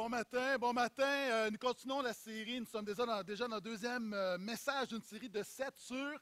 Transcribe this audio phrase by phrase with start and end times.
[0.00, 1.02] Bon matin, bon matin.
[1.08, 2.60] Euh, nous continuons la série.
[2.60, 6.20] Nous sommes déjà dans, déjà dans le deuxième euh, message d'une série de sept sur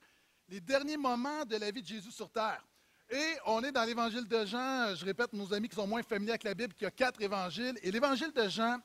[0.48, 2.64] les derniers moments de la vie de Jésus sur terre.
[3.10, 4.94] Et on est dans l'évangile de Jean.
[4.94, 7.20] Je répète, nos amis qui sont moins familiers avec la Bible, qu'il y a quatre
[7.20, 7.78] évangiles.
[7.82, 8.78] Et l'évangile de Jean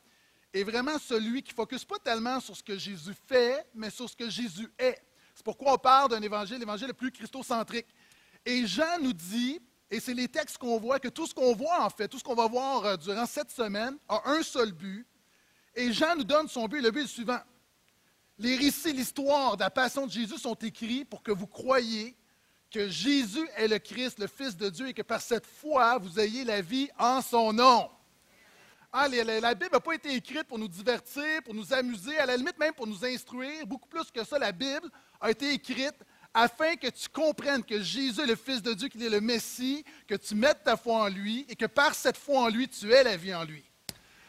[0.54, 4.10] est vraiment celui qui ne focus pas tellement sur ce que Jésus fait, mais sur
[4.10, 5.02] ce que Jésus est.
[5.34, 7.88] C'est pourquoi on parle d'un évangile, l'évangile le plus christocentrique.
[8.46, 9.62] Et Jean nous dit,
[9.92, 12.24] et c'est les textes qu'on voit, que tout ce qu'on voit en fait, tout ce
[12.24, 15.06] qu'on va voir euh, durant cette semaine a un seul but.
[15.76, 17.40] Et Jean nous donne son but, le but est le suivant.
[18.40, 22.16] Les récits, l'histoire de la passion de Jésus sont écrits pour que vous croyiez
[22.72, 26.20] que Jésus est le Christ, le Fils de Dieu, et que par cette foi, vous
[26.20, 27.90] ayez la vie en son nom.
[28.94, 32.38] Ah, la Bible n'a pas été écrite pour nous divertir, pour nous amuser, à la
[32.38, 33.68] limite même pour nous instruire.
[33.68, 35.96] Beaucoup plus que ça, la Bible a été écrite
[36.34, 39.84] afin que tu comprennes que Jésus est le Fils de Dieu, qu'il est le Messie,
[40.08, 42.92] que tu mettes ta foi en lui et que par cette foi en lui, tu
[42.92, 43.64] aies la vie en lui.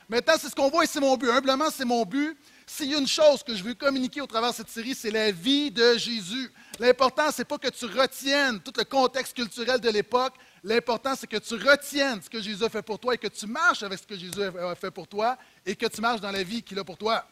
[0.09, 1.31] Maintenant, c'est ce qu'on voit et c'est mon but.
[1.31, 2.37] Humblement, c'est mon but.
[2.67, 5.11] S'il y a une chose que je veux communiquer au travers de cette série, c'est
[5.11, 6.51] la vie de Jésus.
[6.79, 10.35] L'important, ce n'est pas que tu retiennes tout le contexte culturel de l'époque.
[10.65, 13.47] L'important, c'est que tu retiennes ce que Jésus a fait pour toi et que tu
[13.47, 16.43] marches avec ce que Jésus a fait pour toi et que tu marches dans la
[16.43, 17.27] vie qu'il a pour toi.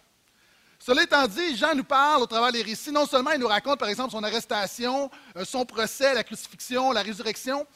[0.83, 2.91] Cela étant dit, Jean nous parle au travers des récits.
[2.91, 7.03] Non seulement il nous raconte, par exemple, son arrestation, euh, son procès, la crucifixion, la
[7.03, 7.67] résurrection.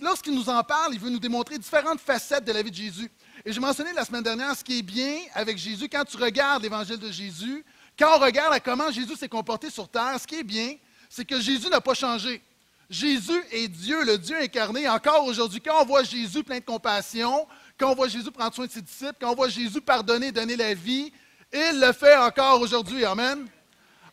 [0.00, 3.10] lorsqu'il nous en parle, il veut nous démontrer différentes facettes de la vie de Jésus.
[3.44, 6.62] Et je mentionnais la semaine dernière ce qui est bien avec Jésus, quand tu regardes
[6.62, 7.64] l'évangile de Jésus,
[7.98, 10.76] quand on regarde comment Jésus s'est comporté sur terre, ce qui est bien,
[11.08, 12.42] c'est que Jésus n'a pas changé.
[12.90, 14.86] Jésus est Dieu, le Dieu incarné.
[14.86, 17.46] Encore aujourd'hui, quand on voit Jésus plein de compassion,
[17.78, 20.56] quand on voit Jésus prendre soin de ses disciples, quand on voit Jésus pardonner, donner
[20.56, 21.10] la vie,
[21.52, 23.04] il le fait encore aujourd'hui.
[23.04, 23.46] Amen.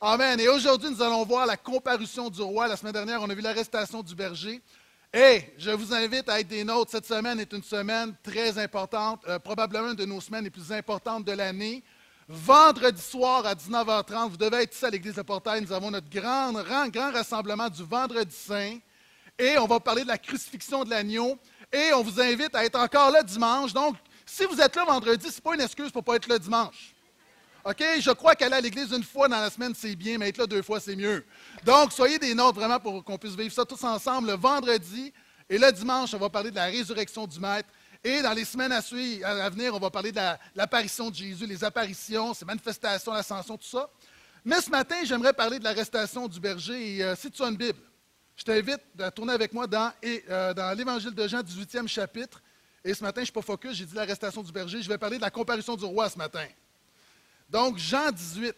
[0.01, 0.39] Amen.
[0.39, 2.67] Et aujourd'hui, nous allons voir la comparution du roi.
[2.67, 4.61] La semaine dernière, on a vu l'arrestation du berger.
[5.13, 6.91] Et je vous invite à être des nôtres.
[6.91, 10.71] Cette semaine est une semaine très importante, euh, probablement une de nos semaines les plus
[10.71, 11.83] importantes de l'année.
[12.27, 15.61] Vendredi soir à 19h30, vous devez être ici à l'Église de Portail.
[15.61, 18.77] Nous avons notre grand, grand, grand rassemblement du Vendredi Saint.
[19.39, 21.39] Et on va parler de la crucifixion de l'agneau.
[21.73, 23.73] Et on vous invite à être encore là dimanche.
[23.73, 23.95] Donc,
[24.25, 26.37] si vous êtes là vendredi, ce n'est pas une excuse pour ne pas être là
[26.37, 26.93] dimanche.
[27.65, 27.83] OK?
[27.99, 30.47] Je crois qu'aller à l'église une fois dans la semaine, c'est bien, mais être là
[30.47, 31.25] deux fois, c'est mieux.
[31.63, 35.13] Donc, soyez des nôtres vraiment pour qu'on puisse vivre ça tous ensemble le vendredi.
[35.49, 37.69] Et le dimanche, on va parler de la résurrection du Maître.
[38.03, 40.21] Et dans les semaines à, suivre, à venir, on va parler de
[40.55, 43.89] l'apparition de Jésus, les apparitions, ses manifestations, l'ascension, tout ça.
[44.45, 46.97] Mais ce matin, j'aimerais parler de l'arrestation du berger.
[46.97, 47.79] Et euh, si tu as une Bible,
[48.37, 52.41] je t'invite à tourner avec moi dans, euh, dans l'Évangile de Jean, 18e chapitre.
[52.85, 54.81] Et ce matin, je ne suis pas focus, j'ai dit l'arrestation du berger.
[54.81, 56.45] Je vais parler de la comparution du roi ce matin.
[57.49, 58.55] Donc, Jean 18.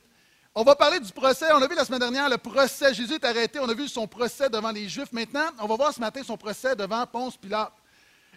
[0.53, 1.45] On va parler du procès.
[1.53, 2.93] On a vu la semaine dernière le procès.
[2.93, 3.57] Jésus est arrêté.
[3.59, 5.13] On a vu son procès devant les Juifs.
[5.13, 7.71] Maintenant, on va voir ce matin son procès devant Ponce Pilate.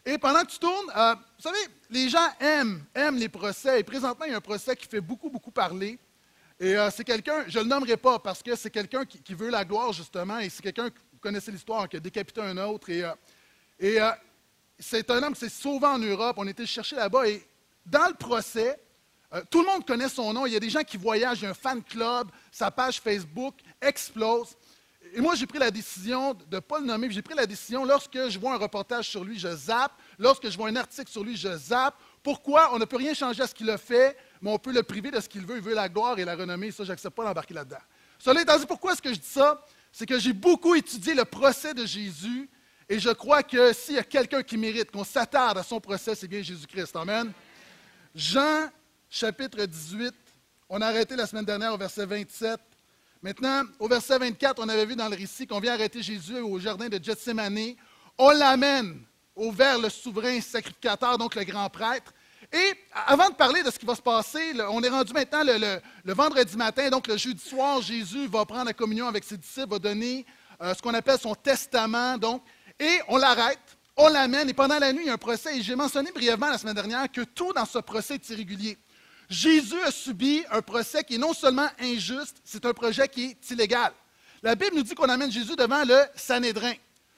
[0.07, 1.59] Et pendant que tu tournes, euh, vous savez,
[1.91, 3.81] les gens aiment, aiment les procès.
[3.81, 5.99] Et présentement, il y a un procès qui fait beaucoup, beaucoup parler.
[6.61, 9.51] Et euh, c'est quelqu'un, je ne le nommerai pas parce que c'est quelqu'un qui, veut
[9.51, 10.39] la gloire, justement.
[10.39, 12.91] Et c'est quelqu'un, vous connaissez l'histoire, qui a décapité un autre.
[12.91, 14.11] Et, euh,
[14.79, 16.37] c'est un homme qui s'est sauvé en Europe.
[16.39, 17.27] On était chercher là-bas.
[17.27, 17.45] Et
[17.85, 18.79] dans le procès,
[19.35, 20.47] euh, tout le monde connaît son nom.
[20.47, 24.57] Il y a des gens qui voyagent, un fan club, sa page Facebook explose.
[25.13, 27.11] Et moi, j'ai pris la décision de ne pas le nommer.
[27.11, 29.93] J'ai pris la décision, lorsque je vois un reportage sur lui, je zappe.
[30.19, 31.97] Lorsque je vois un article sur lui, je zappe.
[32.23, 32.75] Pourquoi?
[32.75, 35.11] On ne peut rien changer à ce qu'il a fait, mais on peut le priver
[35.11, 35.57] de ce qu'il veut.
[35.57, 36.71] Il veut la gloire et la renommée.
[36.71, 37.83] Ça, je n'accepte pas d'embarquer là-dedans.
[38.19, 39.65] Cela étant pourquoi est-ce que je dis ça?
[39.93, 42.49] C'est que j'ai beaucoup étudié le procès de Jésus
[42.89, 46.15] et je crois que s'il y a quelqu'un qui mérite qu'on s'attarde à son procès,
[46.15, 46.97] c'est bien Jésus-Christ.
[46.97, 47.33] Amen.
[48.15, 48.69] Jean
[49.15, 50.13] chapitre 18.
[50.69, 52.59] On a arrêté la semaine dernière au verset 27.
[53.23, 56.59] Maintenant, au verset 24, on avait vu dans le récit qu'on vient arrêter Jésus au
[56.59, 57.77] jardin de Gethsemane.
[58.19, 59.01] On l'amène
[59.37, 62.13] vers le souverain sacrificateur, donc le grand prêtre.
[62.53, 62.75] Et
[63.07, 66.57] avant de parler de ce qui va se passer, on est rendu maintenant le, vendredi
[66.57, 70.27] matin, donc le jeudi soir, Jésus va prendre la communion avec ses disciples, va donner
[70.61, 72.19] euh, ce qu'on appelle son testament.
[72.19, 72.43] Donc,
[72.81, 75.57] et on l'arrête, on l'amène, et pendant la nuit, il y a un procès.
[75.57, 78.77] Et j'ai mentionné brièvement la semaine dernière que tout dans ce procès est irrégulier.
[79.35, 83.51] Jésus a subi un procès qui est non seulement injuste, c'est un projet qui est
[83.51, 83.93] illégal.
[84.43, 86.75] La Bible nous dit qu'on amène Jésus devant le Sanhédrin.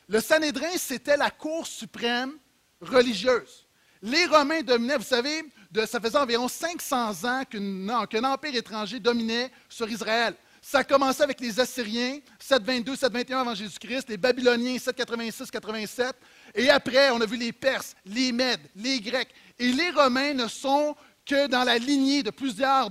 [0.09, 2.33] Le Sanhédrin, c'était la cour suprême
[2.81, 3.67] religieuse.
[4.01, 5.45] Les Romains dominaient, vous savez,
[5.87, 10.35] ça faisait environ 500 ans qu'un empire étranger dominait sur Israël.
[10.63, 16.17] Ça a commencé avec les Assyriens, 722, 721 avant Jésus-Christ, les Babyloniens, 786, 87.
[16.55, 19.29] Et après, on a vu les Perses, les Mèdes, les Grecs.
[19.59, 20.97] Et les Romains ne sont
[21.27, 22.91] que dans la lignée de plusieurs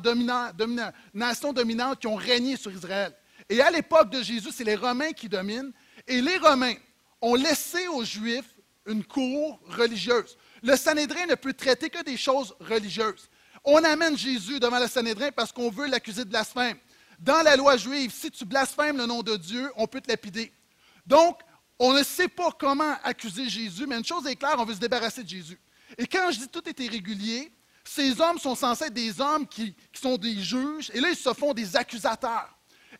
[1.14, 3.16] nations dominantes qui ont régné sur Israël.
[3.50, 5.72] Et à l'époque de Jésus, c'est les Romains qui dominent.
[6.08, 6.76] Et les Romains
[7.22, 8.54] ont laissé aux Juifs
[8.86, 10.38] une cour religieuse.
[10.62, 13.30] le Sanhédrin ne peut traiter que des choses religieuses.
[13.64, 16.78] On amène Jésus devant le Sanhédrin parce qu'on veut l'accuser de blasphème.
[17.20, 20.52] Dans la loi juive, si tu blasphèmes le nom de Dieu, on peut te lapider.
[21.08, 21.40] Donc,
[21.80, 24.80] on ne sait pas comment accuser Jésus, mais une chose est claire, on veut se
[24.80, 25.60] débarrasser de Jésus.
[25.98, 27.52] Et quand je dis tout est irrégulier,
[27.88, 31.34] ces hommes sont censés être des hommes qui, sont des juges, et là, ils se
[31.34, 32.50] font des accusateurs.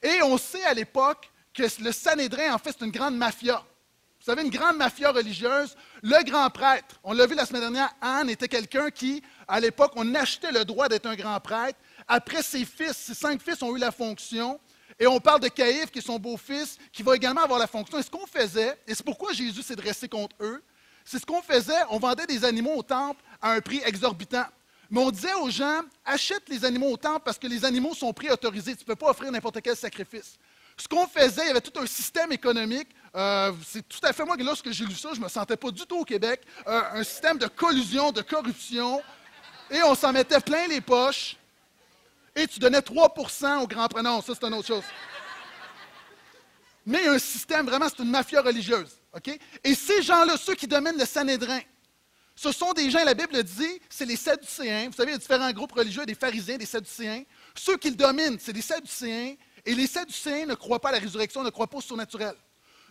[0.02, 3.64] Et on sait à l'époque que le Sanhédrin, en fait, c'est une grande mafia.
[4.20, 5.76] Vous savez, une grande mafia religieuse.
[6.02, 9.92] Le grand prêtre, on l'a vu la semaine dernière, Anne était quelqu'un qui, à l'époque,
[9.96, 11.80] on achetait le droit d'être un grand prêtre.
[12.08, 14.60] Après, ses fils, ses cinq fils ont eu la fonction.
[15.00, 17.98] Et on parle de Caïphe, qui est son beau-fils, qui va également avoir la fonction.
[17.98, 20.64] Et ce qu'on faisait, et c'est pourquoi Jésus s'est dressé contre eux,
[21.04, 24.46] c'est ce qu'on faisait, on vendait des animaux au temple à un prix exorbitant.
[24.90, 28.14] Mais on disait aux gens, achète les animaux au temple parce que les animaux sont
[28.14, 28.76] prix autorisés.
[28.76, 30.38] Tu ne peux pas offrir n'importe quel sacrifice.
[30.78, 32.90] Ce qu'on faisait, il y avait tout un système économique.
[33.16, 35.72] Euh, c'est tout à fait moi, lorsque j'ai lu ça, je ne me sentais pas
[35.72, 36.42] du tout au Québec.
[36.68, 39.02] Euh, un système de collusion, de corruption.
[39.72, 41.38] Et on s'en mettait plein les poches
[42.36, 44.22] et tu donnais 3% au grand prénom.
[44.22, 44.84] Ça, c'est une autre chose.
[46.86, 49.00] Mais un système, vraiment, c'est une mafia religieuse.
[49.64, 51.62] Et ces gens-là, ceux qui dominent le Sanhédrin,
[52.36, 54.88] ce sont des gens, la Bible dit, c'est les Sadducéens.
[54.88, 57.24] Vous savez, il y a différents groupes religieux, des pharisiens, des Sadducéens.
[57.56, 59.36] Ceux qui le dominent, c'est des Sadducéens.
[59.66, 62.36] Et les Sadducéens ne croient pas à la résurrection, ne croient pas au surnaturel.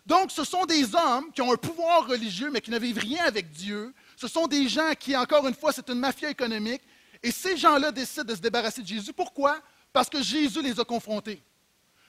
[0.07, 3.25] Donc, ce sont des hommes qui ont un pouvoir religieux, mais qui ne vivent rien
[3.25, 3.95] avec Dieu.
[4.17, 6.83] Ce sont des gens qui, encore une fois, c'est une mafia économique.
[7.23, 9.13] Et ces gens-là décident de se débarrasser de Jésus.
[9.13, 9.61] Pourquoi?
[9.93, 11.43] Parce que Jésus les a confrontés.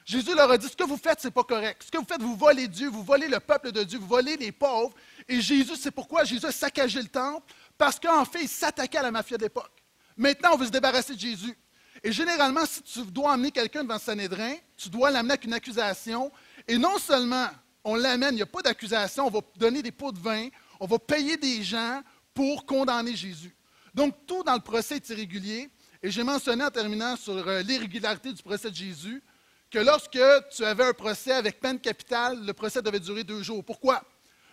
[0.05, 1.81] Jésus leur a dit, ce que vous faites, ce n'est pas correct.
[1.83, 4.37] Ce que vous faites, vous volez Dieu, vous volez le peuple de Dieu, vous volez
[4.37, 4.93] les pauvres.
[5.27, 9.03] Et Jésus, c'est pourquoi Jésus a saccagé le temple, parce qu'en fait, il s'attaquait à
[9.03, 9.83] la mafia d'époque.
[10.15, 11.57] Maintenant, on veut se débarrasser de Jésus.
[12.03, 16.31] Et généralement, si tu dois emmener quelqu'un devant Sanhédrin, tu dois l'amener avec une accusation.
[16.67, 17.47] Et non seulement
[17.83, 20.49] on l'amène, il n'y a pas d'accusation, on va donner des pots de vin,
[20.79, 22.01] on va payer des gens
[22.33, 23.55] pour condamner Jésus.
[23.93, 25.69] Donc, tout dans le procès est irrégulier.
[26.03, 29.23] Et j'ai mentionné en terminant sur euh, l'irrégularité du procès de Jésus
[29.75, 30.17] que lorsque
[30.55, 33.61] tu avais un procès avec peine capitale, le procès devait durer deux jours.
[33.61, 34.01] Pourquoi?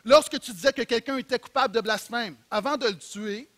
[0.04, 3.48] Lorsque tu disais que quelqu'un était coupable de blasphème, avant de le tuer,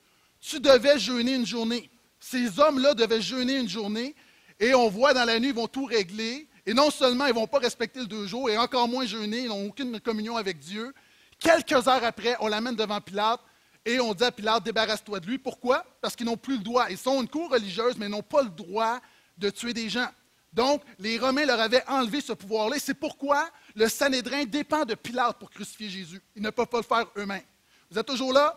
[0.43, 1.89] tu devais jeûner une journée.
[2.21, 4.15] Ces hommes-là devaient jeûner une journée
[4.61, 6.47] et on voit dans la nuit, ils vont tout régler.
[6.67, 9.41] Et non seulement ils ne vont pas respecter le deux jours, et encore moins jeûner,
[9.41, 10.93] ils n'ont aucune communion avec Dieu.
[11.39, 13.41] Quelques heures après, on l'amène devant Pilate
[13.87, 15.39] et on dit à Pilate, débarrasse-toi de lui.
[15.39, 15.83] Pourquoi?
[16.03, 16.91] Parce qu'ils n'ont plus le droit.
[16.91, 19.01] Ils sont une cour religieuse, mais ils n'ont pas le droit
[19.39, 20.11] de tuer des gens.
[20.55, 22.79] Donc, les Romains leur avaient enlevé ce pouvoir-là.
[22.79, 26.23] C'est pourquoi le Sanhédrin dépend de Pilate pour crucifier Jésus.
[26.37, 27.43] Ils ne peuvent pas le faire eux-mêmes.
[27.91, 28.57] Vous êtes toujours là?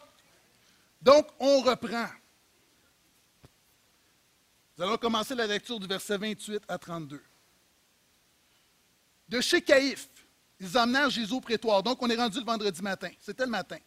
[1.01, 2.05] Donc, on reprend.
[4.77, 7.19] Nous allons commencer la lecture du verset 28 à 32.
[9.27, 10.07] De chez Caïphe,
[10.59, 11.81] ils emmenèrent Jésus au prétoire.
[11.81, 13.09] Donc, on est rendu le vendredi matin.
[13.19, 13.79] C'était le matin.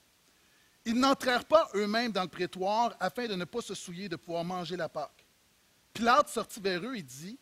[0.85, 4.43] Ils n'entrèrent pas eux-mêmes dans le prétoire afin de ne pas se souiller de pouvoir
[4.43, 5.25] manger la Pâque.
[5.93, 7.39] Pilate sortit vers eux et dit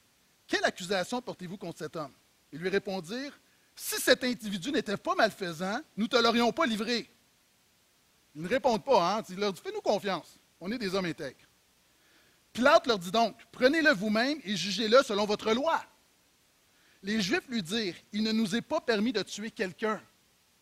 [0.49, 2.13] Quelle accusation portez-vous contre cet homme?
[2.51, 3.39] Ils lui répondirent
[3.77, 7.09] Si cet individu n'était pas malfaisant, nous ne te l'aurions pas livré.
[8.35, 9.23] Ils ne répondent pas, hein?
[9.29, 11.47] Il leur dit Fais-nous confiance, on est des hommes intègres.
[12.53, 15.85] Pilate leur dit donc Prenez-le vous-même et jugez-le selon votre loi.
[17.03, 20.01] Les Juifs lui dirent Il ne nous est pas permis de tuer quelqu'un.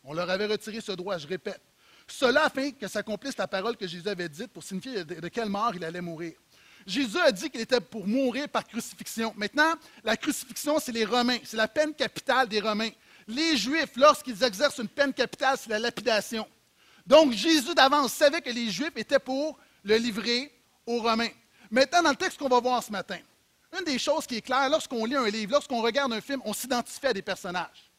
[0.02, 1.62] On leur avait retiré ce droit, je répète.
[2.08, 5.74] Cela afin que s'accomplisse la parole que Jésus avait dite pour signifier de, quelle mort
[5.74, 6.34] il allait mourir.
[6.86, 9.34] Jésus a dit qu'il était pour mourir par crucifixion.
[9.36, 9.74] Maintenant,
[10.04, 11.38] la crucifixion, c'est les Romains.
[11.44, 12.90] C'est la peine capitale des Romains.
[13.26, 16.46] Les Juifs, lorsqu'ils exercent une peine capitale, c'est la lapidation.
[17.04, 20.52] Donc, Jésus d'avance savait que les Juifs étaient pour le livrer
[20.86, 21.30] aux Romains.
[21.70, 23.18] Maintenant, dans le texte qu'on va voir ce matin,
[23.76, 26.52] une des choses qui est claire, lorsqu'on lit un livre, lorsqu'on regarde un film, on
[26.52, 27.90] s'identifie à des personnages.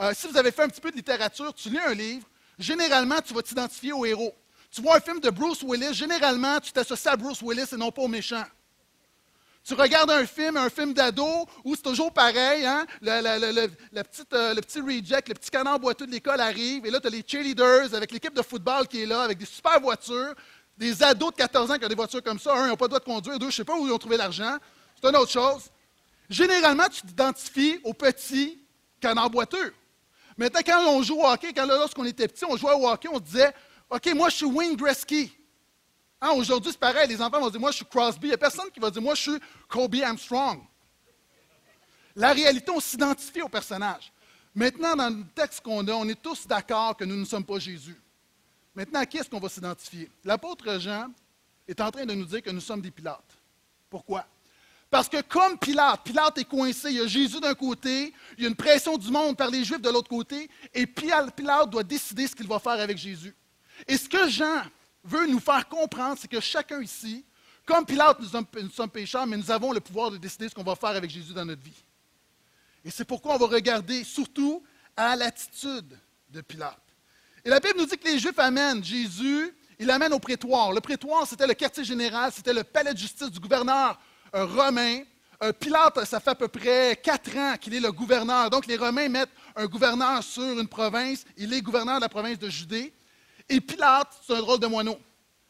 [0.00, 2.26] Euh, si vous avez fait un petit peu de littérature, tu lis un livre,
[2.58, 4.34] généralement, tu vas t'identifier au héros.
[4.76, 7.90] Tu vois un film de Bruce Willis, généralement, tu t'associes à Bruce Willis et non
[7.90, 8.44] pas au méchant.
[9.64, 12.86] Tu regardes un film, un film d'ado, où c'est toujours pareil, hein?
[13.00, 17.00] le, petite, euh, le, petit reject, le petit canard boiteux de l'école arrive, et là,
[17.00, 20.34] tu as les cheerleaders avec l'équipe de football qui est là, avec des super voitures,
[20.76, 22.54] des ados de 14 ans qui ont des voitures comme ça.
[22.54, 23.92] Un, ils n'ont pas le droit de conduire, deux, je ne sais pas où ils
[23.92, 24.58] ont trouvé l'argent.
[25.00, 25.70] C'est une autre chose.
[26.28, 28.60] Généralement, tu t'identifies au petit
[29.00, 29.72] canard boiteux.
[30.36, 33.16] Maintenant, quand on joue au hockey, quand lorsqu'on était petit, on jouait au hockey, on
[33.16, 33.54] se disait
[33.88, 35.32] OK, moi, je suis Wayne Gretzky.
[36.20, 37.08] Hein, Aujourd'hui, c'est pareil.
[37.08, 38.26] Les enfants vont dire Moi, je suis Crosby.
[38.26, 40.60] Il n'y a personne qui va dire Moi, je suis Kobe Armstrong.
[42.14, 44.12] La réalité, on s'identifie au personnage.
[44.54, 47.58] Maintenant, dans le texte qu'on a, on est tous d'accord que nous ne sommes pas
[47.58, 48.00] Jésus.
[48.74, 50.10] Maintenant, à qui est-ce qu'on va s'identifier?
[50.24, 51.08] L'apôtre Jean
[51.68, 53.36] est en train de nous dire que nous sommes des Pilates.
[53.90, 54.26] Pourquoi?
[54.90, 58.46] Parce que comme Pilate, Pilate est coincé, il y a Jésus d'un côté, il y
[58.46, 62.26] a une pression du monde par les Juifs de l'autre côté, et Pilate doit décider
[62.26, 63.34] ce qu'il va faire avec Jésus.
[63.86, 64.62] Et ce que Jean
[65.04, 67.24] veut nous faire comprendre, c'est que chacun ici,
[67.64, 70.76] comme Pilate, nous sommes, pécheurs, mais nous avons le pouvoir de décider ce qu'on va
[70.76, 71.84] faire avec Jésus dans notre vie.
[72.84, 74.62] Et c'est pourquoi on va regarder surtout
[74.96, 75.98] à l'attitude
[76.30, 76.80] de Pilate.
[77.44, 80.72] Et la Bible nous dit que les Juifs amènent Jésus, ils l'amènent au prétoire.
[80.72, 83.98] Le prétoire, c'était le quartier général, c'était le palais de justice du gouverneur
[84.34, 85.02] euh, romain.
[85.42, 88.48] Euh, Pilate, ça fait à peu près quatre ans qu'il est le gouverneur.
[88.48, 91.24] Donc, les Romains mettent un gouverneur sur une province.
[91.36, 92.92] Il est gouverneur de la province de Judée.
[93.48, 94.98] Et Pilate, c'est un drôle de moineau.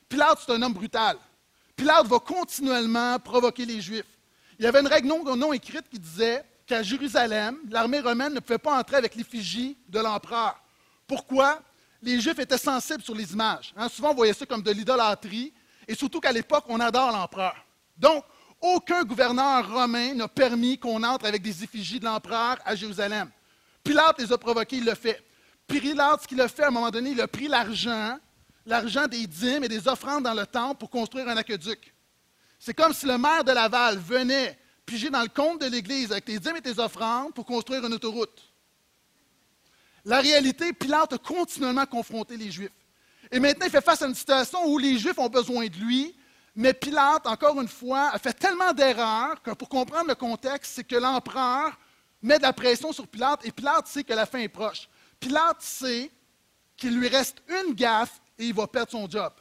[0.09, 1.17] Pilate, c'est un homme brutal.
[1.75, 4.05] Pilate va continuellement provoquer les Juifs.
[4.59, 8.41] Il y avait une règle non, non écrite qui disait qu'à Jérusalem, l'armée romaine ne
[8.41, 10.59] pouvait pas entrer avec l'effigie de l'empereur.
[11.07, 11.61] Pourquoi?
[12.03, 13.73] Les Juifs étaient sensibles sur les images.
[13.77, 15.53] Hein, souvent, on voyait ça comme de l'idolâtrie,
[15.87, 17.55] et surtout qu'à l'époque, on adore l'empereur.
[17.97, 18.25] Donc,
[18.61, 23.31] aucun gouverneur romain n'a permis qu'on entre avec des effigies de l'empereur à Jérusalem.
[23.85, 25.23] Pilate les a provoqués, il le fait.
[25.67, 28.19] Pilate, ce qu'il a fait, à un moment donné, il a pris l'argent,
[28.65, 31.93] l'argent des dîmes et des offrandes dans le temple pour construire un aqueduc.
[32.59, 36.25] C'est comme si le maire de Laval venait piger dans le compte de l'Église avec
[36.25, 38.53] tes dîmes et tes offrandes pour construire une autoroute.
[40.05, 42.71] La réalité, Pilate a continuellement confronté les Juifs.
[43.33, 46.15] Et maintenant, il fait face à une situation où les Juifs ont besoin de lui,
[46.55, 50.85] mais Pilate, encore une fois, a fait tellement d'erreurs que pour comprendre le contexte, c'est
[50.85, 51.77] que l'empereur
[52.23, 54.89] met de la pression sur Pilate et Pilate sait que la fin est proche.
[55.27, 56.11] Pilate sait
[56.77, 59.33] qu'il lui reste une gaffe et il va perdre son job.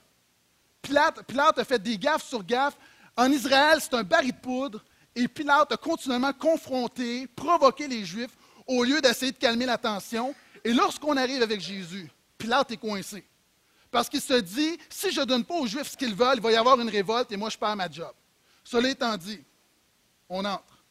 [0.81, 2.75] Pilate, a fait des gaffes sur gaffes.
[3.15, 4.83] En Israël, c'est un baril de poudre
[5.15, 10.33] et Pilate a continuellement confronté, provoqué les Juifs au lieu d'essayer de calmer la tension.
[10.63, 13.23] Et lorsqu'on arrive avec Jésus, Pilate est coincé.
[13.91, 16.41] Parce qu'il se dit, si je ne donne pas aux Juifs ce qu'ils veulent, il
[16.41, 18.11] va y avoir une révolte et moi je perds ma job.
[18.63, 19.43] Cela étant dit,
[20.29, 20.83] on entre.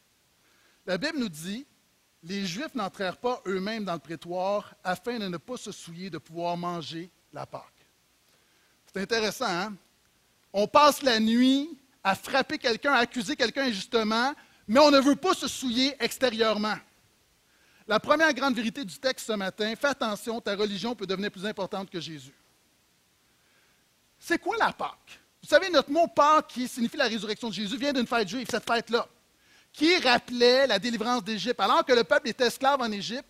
[0.85, 1.65] La Bible nous dit,
[2.25, 6.17] les Juifs n'entrèrent pas eux-mêmes dans le prétoire afin de ne pas se souiller de
[6.17, 7.63] pouvoir manger la Pâque.
[8.91, 9.75] C'est intéressant, hein?
[10.51, 14.33] On passe la nuit à frapper quelqu'un, à accuser quelqu'un injustement,
[14.67, 16.77] mais on ne veut pas se souiller extérieurement.
[17.87, 21.45] La première grande vérité du texte ce matin, fais attention, ta religion peut devenir plus
[21.45, 22.33] importante que Jésus.
[24.17, 25.19] C'est quoi la Pâque?
[25.43, 28.47] Vous savez, notre mot Pâque, qui signifie la résurrection de Jésus, vient d'une fête juive,
[28.49, 29.07] cette fête-là,
[29.75, 31.59] qui rappelait la délivrance d'Égypte.
[31.59, 33.27] Alors que le peuple était esclave en Égypte,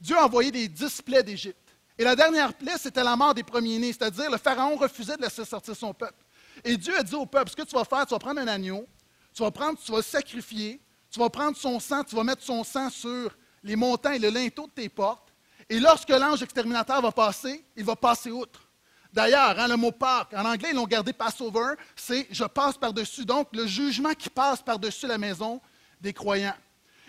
[0.00, 1.56] Dieu a envoyé des dix plaies d'Égypte.
[1.96, 5.44] Et la dernière plaie, c'était la mort des premiers-nés, c'est-à-dire le Pharaon refusait de laisser
[5.44, 6.24] sortir son peuple.
[6.64, 8.48] Et Dieu a dit au peuple, ce que tu vas faire, tu vas prendre un
[8.48, 8.86] agneau,
[9.32, 12.64] tu vas prendre, tu vas sacrifier, tu vas prendre son sang, tu vas mettre son
[12.64, 13.30] sang sur
[13.62, 15.32] les montagnes et le linteau de tes portes.
[15.68, 18.68] Et lorsque l'ange exterminateur va passer, il va passer outre.
[19.12, 23.24] D'ailleurs, hein, le mot Pâques, en anglais, ils l'ont gardé Passover, c'est je passe par-dessus.
[23.24, 25.60] Donc, le jugement qui passe par-dessus la maison
[26.00, 26.56] des croyants.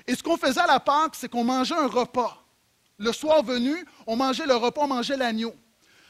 [0.08, 2.44] Et ce qu'on faisait à la Pâque, c'est qu'on mangeait un repas.
[2.98, 5.54] Le soir venu, on mangeait le repas, on mangeait l'agneau.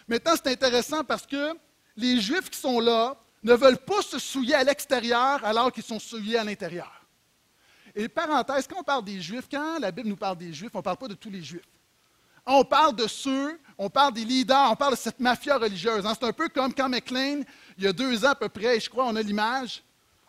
[0.07, 1.53] Maintenant, c'est intéressant parce que
[1.95, 5.99] les Juifs qui sont là ne veulent pas se souiller à l'extérieur alors qu'ils sont
[5.99, 6.91] souillés à l'intérieur.
[7.95, 10.79] Et parenthèse, quand on parle des Juifs, quand la Bible nous parle des Juifs, on
[10.79, 11.63] ne parle pas de tous les Juifs.
[12.45, 16.05] On parle de ceux, on parle des leaders, on parle de cette mafia religieuse.
[16.05, 16.13] Hein.
[16.19, 17.41] C'est un peu comme quand McLean,
[17.77, 19.81] il y a deux ans à peu près, je crois on a l'image,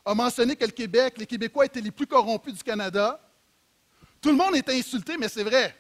[0.07, 3.21] a mentionné que le Québec, les Québécois étaient les plus corrompus du Canada.
[4.21, 5.77] Tout le monde est insulté, mais c'est vrai.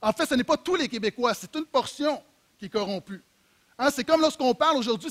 [0.00, 2.22] En fait, ce n'est pas tous les Québécois, c'est une portion
[2.56, 3.22] qui est corrompue.
[3.76, 5.10] Hein, c'est comme lorsqu'on parle aujourd'hui,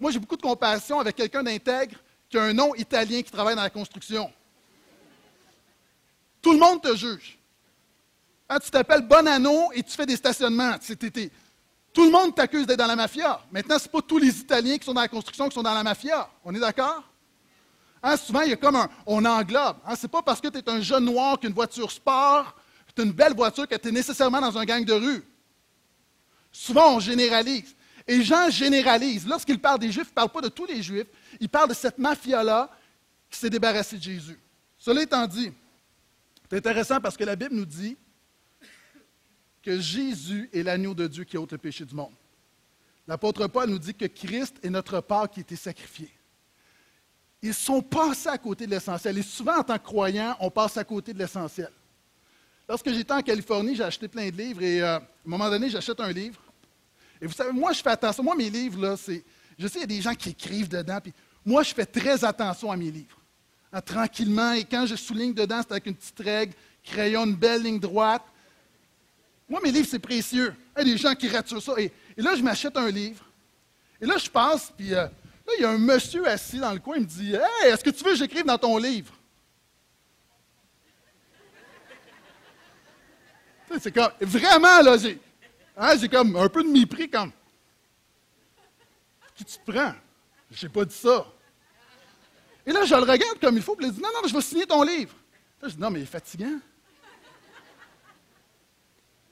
[0.00, 1.96] moi j'ai beaucoup de compassion avec quelqu'un d'intègre
[2.30, 4.32] qui a un nom italien qui travaille dans la construction.
[6.40, 7.38] Tout le monde te juge.
[8.48, 10.76] Hein, tu t'appelles Bonanno et tu fais des stationnements.
[11.92, 13.42] Tout le monde t'accuse d'être dans la mafia.
[13.50, 15.74] Maintenant, ce n'est pas tous les Italiens qui sont dans la construction qui sont dans
[15.74, 16.30] la mafia.
[16.44, 17.02] On est d'accord?
[18.02, 18.88] Hein, souvent, il y a comme un.
[19.06, 19.78] On englobe.
[19.84, 22.54] Hein, ce n'est pas parce que tu es un jeune noir qu'une voiture sport,
[22.94, 25.24] tu une belle voiture, que tu es nécessairement dans un gang de rue.
[26.50, 27.74] Souvent, on généralise.
[28.06, 29.26] Et Jean généralise.
[29.26, 31.06] Lorsqu'il parle des Juifs, il ne parle pas de tous les Juifs.
[31.40, 32.70] Il parle de cette mafia-là
[33.30, 34.40] qui s'est débarrassée de Jésus.
[34.78, 35.52] Cela étant dit,
[36.48, 37.96] c'est intéressant parce que la Bible nous dit
[39.62, 42.14] que Jésus est l'agneau de Dieu qui ôte le péché du monde.
[43.06, 46.10] L'apôtre Paul nous dit que Christ est notre part qui a été sacrifié.
[47.42, 49.18] Ils sont passés à côté de l'essentiel.
[49.18, 51.70] Et souvent, en tant que croyants, on passe à côté de l'essentiel.
[52.68, 55.70] Lorsque j'étais en Californie, j'ai acheté plein de livres et euh, à un moment donné,
[55.70, 56.40] j'achète un livre
[57.20, 58.22] et vous savez, moi, je fais attention.
[58.22, 59.24] Moi, mes livres, là, c'est.
[59.58, 60.98] Je sais, il y a des gens qui écrivent dedans.
[61.02, 61.12] Puis
[61.44, 63.18] moi, je fais très attention à mes livres.
[63.72, 64.52] Hein, tranquillement.
[64.52, 66.54] Et quand je souligne dedans, c'est avec une petite règle,
[66.84, 68.22] crayon, une belle ligne droite.
[69.48, 70.54] Moi, mes livres, c'est précieux.
[70.76, 71.72] Il y a des gens qui sur ça.
[71.78, 73.24] Et, là, je m'achète un livre.
[74.00, 75.08] Et là, je passe, puis euh,
[75.48, 76.96] là, il y a un monsieur assis dans le coin.
[76.96, 79.12] Il me dit Hey, est-ce que tu veux que j'écrive dans ton livre
[83.80, 85.20] C'est comme, vraiment, là, j'ai,
[85.80, 87.30] Hein, j'ai comme un peu de mépris, comme.
[89.36, 89.94] Qui tu prends?
[90.50, 91.24] J'ai pas dit ça.
[92.66, 94.40] Et là, je le regarde comme il faut, puis il dit Non, non, je vais
[94.40, 95.14] signer ton livre.
[95.62, 96.58] Je dis Non, mais il est fatigant.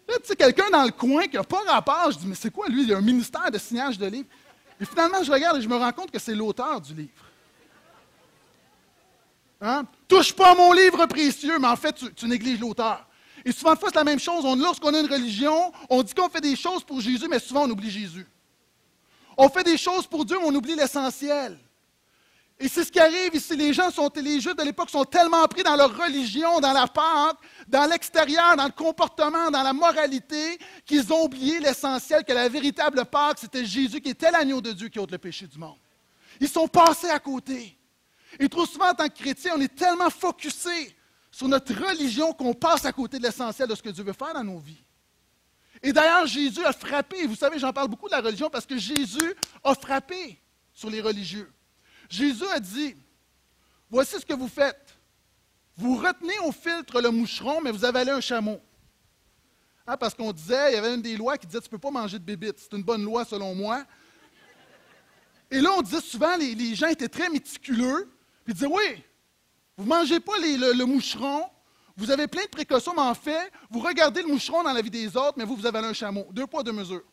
[0.09, 2.53] Là, tu sais, quelqu'un dans le coin qui n'a pas rapport, je dis Mais c'est
[2.53, 2.85] quoi, lui?
[2.85, 4.29] Il a un ministère de signage de livres.
[4.81, 7.25] Et finalement, je regarde et je me rends compte que c'est l'auteur du livre.
[9.61, 9.87] Hein?
[10.07, 13.07] Touche pas mon livre précieux, mais en fait, tu, négliges l'auteur.
[13.45, 14.45] Et souvent, c'est la même chose.
[14.59, 17.71] Lorsqu'on a une religion, on dit qu'on fait des choses pour Jésus, mais souvent, on
[17.71, 18.27] oublie Jésus.
[19.37, 21.59] On fait des choses pour Dieu, mais on oublie l'essentiel.
[22.59, 23.55] Et c'est ce qui arrive ici.
[23.55, 26.87] Les gens sont, les Juifs de l'époque sont tellement pris dans leur religion, dans la
[26.87, 27.37] pente,
[27.69, 33.05] dans l'extérieur, dans le comportement, dans la moralité, qu'ils ont oublié l'essentiel, que la véritable
[33.05, 35.77] Pâque, c'était Jésus qui était l'agneau de Dieu qui ôte le péché du monde.
[36.41, 37.77] Ils sont passés à côté.
[38.39, 40.97] Et trop souvent, en tant que chrétien, on est tellement focusé
[41.31, 44.33] sur notre religion qu'on passe à côté de l'essentiel de ce que Dieu veut faire
[44.33, 44.83] dans nos vies.
[45.83, 47.27] Et d'ailleurs, Jésus a frappé.
[47.27, 50.41] Vous savez, j'en parle beaucoup de la religion parce que Jésus a frappé
[50.73, 51.53] sur les religieux.
[52.09, 52.97] Jésus a dit,
[53.91, 54.97] voici ce que vous faites.
[55.77, 58.61] Vous retenez au filtre le moucheron, mais vous avalez un chameau.
[59.87, 61.79] Hein, parce qu'on disait, il y avait une des lois qui disait, tu ne peux
[61.79, 62.59] pas manger de bébites.
[62.59, 63.85] C'est une bonne loi selon moi.
[65.51, 68.11] Et là, on disait souvent, les, gens étaient très méticuleux,
[68.49, 69.05] ils disaient, oui,
[69.77, 71.45] vous ne mangez pas le, moucheron,
[71.97, 74.91] vous avez plein de précautions, mais en fait, vous regardez le moucheron dans la vie
[74.91, 76.27] des autres, mais vous, vous avalez un chameau.
[76.33, 77.05] Deux poids, deux mesures.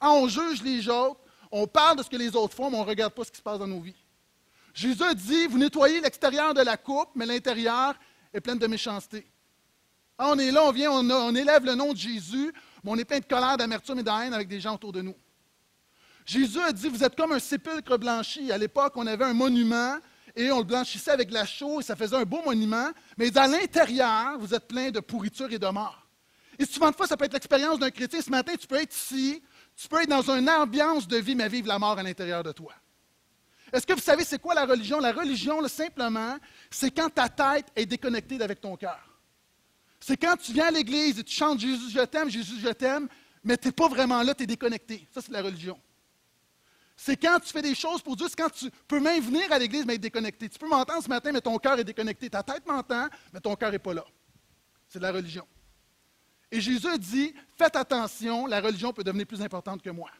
[0.00, 1.20] Ah, on juge les autres,
[1.50, 3.38] on parle de ce que les autres font, mais on ne regarde pas ce qui
[3.38, 3.96] se passe dans nos vies.
[4.72, 7.94] Jésus a dit, vous nettoyez l'extérieur de la coupe, mais l'intérieur
[8.32, 9.26] est plein de méchanceté.
[10.16, 12.52] Ah, on est là, on vient, on, élève le nom de Jésus,
[12.84, 15.00] mais on est plein de colère, d'amertume et de haine avec des gens autour de
[15.00, 15.16] nous.
[16.26, 18.52] Jésus a dit, vous êtes comme un sépulcre blanchi.
[18.52, 19.96] À l'époque, on avait un monument
[20.36, 23.48] et on le blanchissait avec la chaux et ça faisait un beau monument, mais à
[23.48, 26.06] l'intérieur, vous êtes plein de pourriture et de mort.
[26.58, 28.20] Et souvent de fois, ça peut être l'expérience d'un chrétien.
[28.20, 29.42] Ce matin, tu peux être ici,
[29.80, 32.52] tu peux être dans une ambiance de vie, mais vivre la mort à l'intérieur de
[32.52, 32.74] toi.
[33.72, 35.00] Est-ce que vous savez c'est quoi la religion?
[35.00, 36.36] La religion, simplement,
[36.70, 39.00] c'est quand ta tête est déconnectée avec ton cœur.
[39.98, 43.08] C'est quand tu viens à l'église et tu chantes Jésus, je t'aime, Jésus, je t'aime,
[43.42, 45.08] mais tu n'es pas vraiment là, tu es déconnecté.
[45.14, 45.80] Ça, c'est la religion.
[46.94, 49.58] C'est quand tu fais des choses pour Dieu, c'est quand tu peux même venir à
[49.58, 50.50] l'église, mais être déconnecté.
[50.50, 52.28] Tu peux m'entendre ce matin, mais ton cœur est déconnecté.
[52.28, 54.04] Ta tête m'entend, mais ton cœur n'est pas là.
[54.88, 55.46] C'est de la religion.
[56.52, 60.10] Et Jésus dit, faites attention, la religion peut devenir plus importante que moi.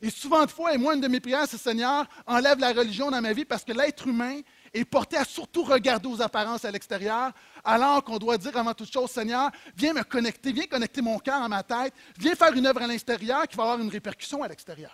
[0.00, 3.10] Et souvent de fois, et moi, une de mes prières, c'est Seigneur, enlève la religion
[3.10, 4.40] dans ma vie parce que l'être humain
[4.74, 7.32] est porté à surtout regarder aux apparences à l'extérieur,
[7.64, 11.42] alors qu'on doit dire avant toute chose, Seigneur, viens me connecter, viens connecter mon cœur
[11.42, 14.48] à ma tête, viens faire une œuvre à l'extérieur qui va avoir une répercussion à
[14.48, 14.92] l'extérieur.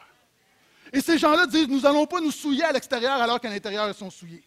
[0.92, 3.94] Et ces gens-là disent, nous n'allons pas nous souiller à l'extérieur alors qu'à l'intérieur, ils
[3.94, 4.44] sont souillés.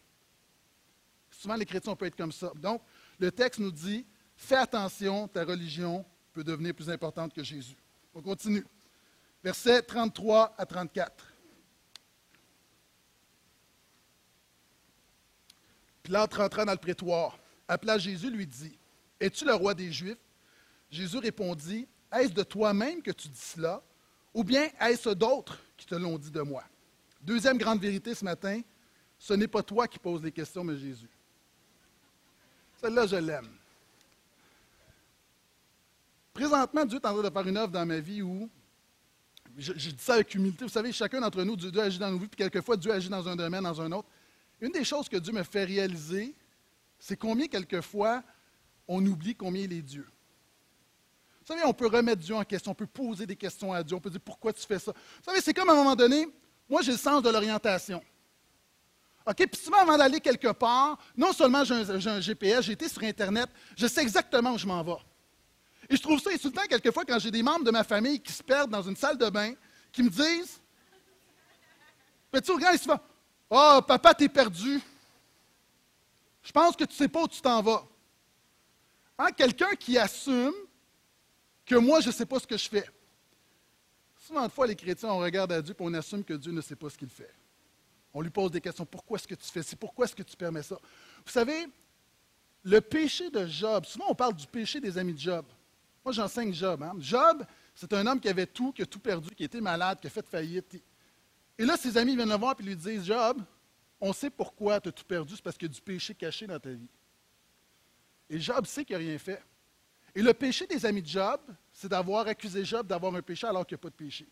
[1.31, 2.51] Souvent, les chrétiens peuvent être comme ça.
[2.55, 2.81] Donc,
[3.19, 4.05] le texte nous dit,
[4.35, 7.75] Fais attention, ta religion peut devenir plus importante que Jésus.
[8.13, 8.65] On continue.
[9.43, 11.33] Versets 33 à 34.
[16.03, 18.77] Pilate rentra dans le prétoire, appela Jésus, lui dit
[19.19, 20.17] Es-tu le roi des Juifs
[20.91, 23.81] Jésus répondit Est-ce de toi-même que tu dis cela
[24.33, 26.63] Ou bien est-ce d'autres qui te l'ont dit de moi
[27.21, 28.61] Deuxième grande vérité ce matin
[29.17, 31.09] ce n'est pas toi qui poses les questions, mais Jésus.
[32.81, 33.54] Celle-là, je l'aime.
[36.35, 38.49] Présentement, Dieu est en train de faire une œuvre dans ma vie où,
[39.57, 42.27] je, dis ça avec humilité, vous savez, chacun d'entre nous, Dieu, agit dans nos vies,
[42.27, 44.09] puis quelquesavais, Dieu agit dans un domaine, dans un autre.
[44.59, 46.35] Une des choses que Dieu me fait réaliser,
[46.99, 48.21] c'est combien quelquefois
[48.85, 50.05] on oublie combien il est Dieu.
[51.39, 53.95] Vous savez, on peut remettre Dieu en question, on peut poser des questions à Dieu,
[53.95, 54.91] on peut dire pourquoi tu fais ça?
[54.91, 56.27] Vous savez, c'est comme à un moment donné,
[56.69, 58.03] moi j'ai le sens de l'orientation.
[59.25, 63.03] OK, puis souvent avant d'aller quelque part, non seulement j'ai un, GPS, j'ai été sur
[63.03, 64.97] Internet, je sais exactement où je m'en vais.
[65.89, 68.43] Et je trouve ça insultant quelquefois quand j'ai des membres de ma famille qui se
[68.43, 69.53] perdent dans une salle de bain,
[69.91, 70.59] qui me disent
[72.31, 72.91] Petit regarde, il
[73.49, 74.81] Oh, papa, t'es perdu.
[76.41, 77.85] Je pense que tu ne sais pas où tu t'en vas.
[79.17, 80.53] Hein, quelqu'un qui assume
[81.65, 82.85] que moi, je ne sais pas ce que je fais.
[84.17, 86.61] Souvent de fois, les chrétiens, on regarde à Dieu et on assume que Dieu ne
[86.61, 87.33] sait pas ce qu'il fait.
[88.13, 88.85] On lui pose des questions.
[88.85, 89.75] Pourquoi est-ce que tu fais ça?
[89.75, 90.77] Pourquoi est-ce que tu permets ça?
[91.25, 91.67] Vous savez,
[92.63, 95.45] le péché de Job, souvent on parle du péché des amis de Job.
[96.05, 96.83] Moi, j'enseigne Job.
[96.83, 96.93] Hein.
[96.99, 100.05] Job, c'est un homme qui avait tout, qui a tout perdu, qui était malade, qui
[100.05, 100.79] a fait faillite.
[101.57, 103.41] Et là, ses amis viennent le voir et lui disent Job,
[103.99, 106.45] on sait pourquoi tu as tout perdu, c'est parce qu'il y a du péché caché
[106.45, 106.87] dans ta vie.
[108.29, 109.41] Et Job sait qu'il n'a rien fait.
[110.13, 111.41] Et le péché des amis de Job,
[111.73, 114.27] c'est d'avoir accusé Job d'avoir un péché alors qu'il n'y a pas de péché.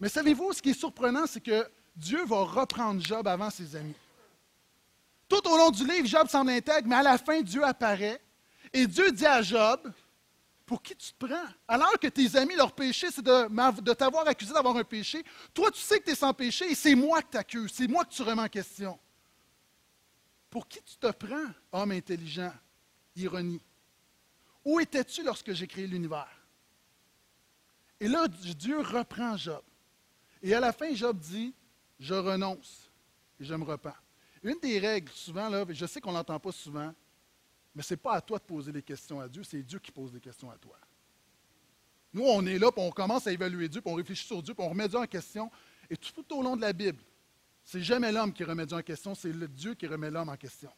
[0.00, 3.94] Mais savez-vous, ce qui est surprenant, c'est que Dieu va reprendre Job avant ses amis.
[5.28, 8.20] Tout au long du livre, Job semble intègre, mais à la fin, Dieu apparaît
[8.72, 9.92] et Dieu dit à Job
[10.66, 11.46] Pour qui tu te prends?
[11.68, 15.24] Alors que tes amis, leur péché, c'est de, t'avoir accusé d'avoir un péché.
[15.54, 17.72] Toi, tu sais que tu es sans péché et c'est moi que tu accuses.
[17.72, 18.98] C'est moi que tu remets en question.
[20.50, 22.52] Pour qui tu te prends, homme intelligent?
[23.14, 23.62] Ironie?
[24.64, 26.36] Où étais-tu lorsque j'ai créé l'univers?
[28.00, 29.62] Et là, Dieu reprend Job.
[30.42, 31.54] Et à la fin, Job dit,
[32.00, 32.90] je renonce
[33.38, 33.94] et je me repens.
[34.42, 36.92] Une des règles, souvent, là, je sais qu'on ne pas souvent,
[37.76, 39.92] mais ce n'est pas à toi de poser les questions à Dieu, c'est Dieu qui
[39.92, 40.78] pose les questions à toi.
[42.14, 44.54] Nous, on est là, puis on commence à évaluer Dieu, puis on réfléchit sur Dieu,
[44.54, 45.50] puis on remet Dieu en question.
[45.90, 46.98] Et tout au long de la Bible,
[47.62, 50.36] c'est jamais l'homme qui remet Dieu en question, c'est le Dieu qui remet l'homme en
[50.38, 50.70] question.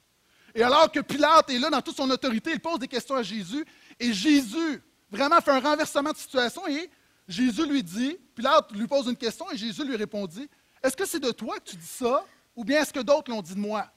[0.52, 3.22] Et alors que Pilate est là dans toute son autorité, il pose des questions à
[3.22, 3.64] Jésus,
[4.00, 6.90] et Jésus vraiment fait un renversement de situation, et
[7.28, 10.48] Jésus lui dit, Pilate lui pose une question, et Jésus lui répondit,
[10.82, 13.42] est-ce que c'est de toi que tu dis ça, ou bien est-ce que d'autres l'ont
[13.42, 13.88] dit de moi?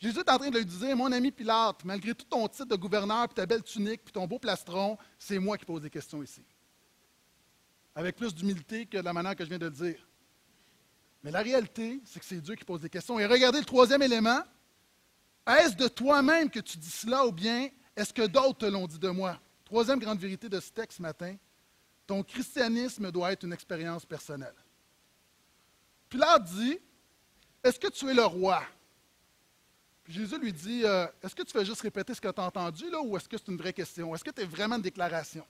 [0.00, 2.76] Jésus est en train de lui dire, mon ami Pilate, malgré tout ton titre de
[2.76, 6.22] gouverneur, puis ta belle tunique, puis ton beau plastron, c'est moi qui pose des questions
[6.22, 6.42] ici.
[7.94, 10.08] Avec plus d'humilité que la manière que je viens de le dire.
[11.22, 13.18] Mais la réalité, c'est que c'est Dieu qui pose des questions.
[13.18, 14.40] Et regardez le troisième élément.
[15.46, 18.98] Est-ce de toi-même que tu dis cela ou bien est-ce que d'autres te l'ont dit
[18.98, 19.38] de moi?
[19.66, 21.36] Troisième grande vérité de ce texte ce matin.
[22.06, 24.54] Ton christianisme doit être une expérience personnelle.
[26.08, 26.78] Pilate dit
[27.62, 28.62] Est-ce que tu es le roi?
[30.10, 32.90] Jésus lui dit euh, Est-ce que tu fais juste répéter ce que tu as entendu
[32.90, 34.14] là, ou est-ce que c'est une vraie question?
[34.14, 35.46] Est-ce que tu es vraiment une déclaration?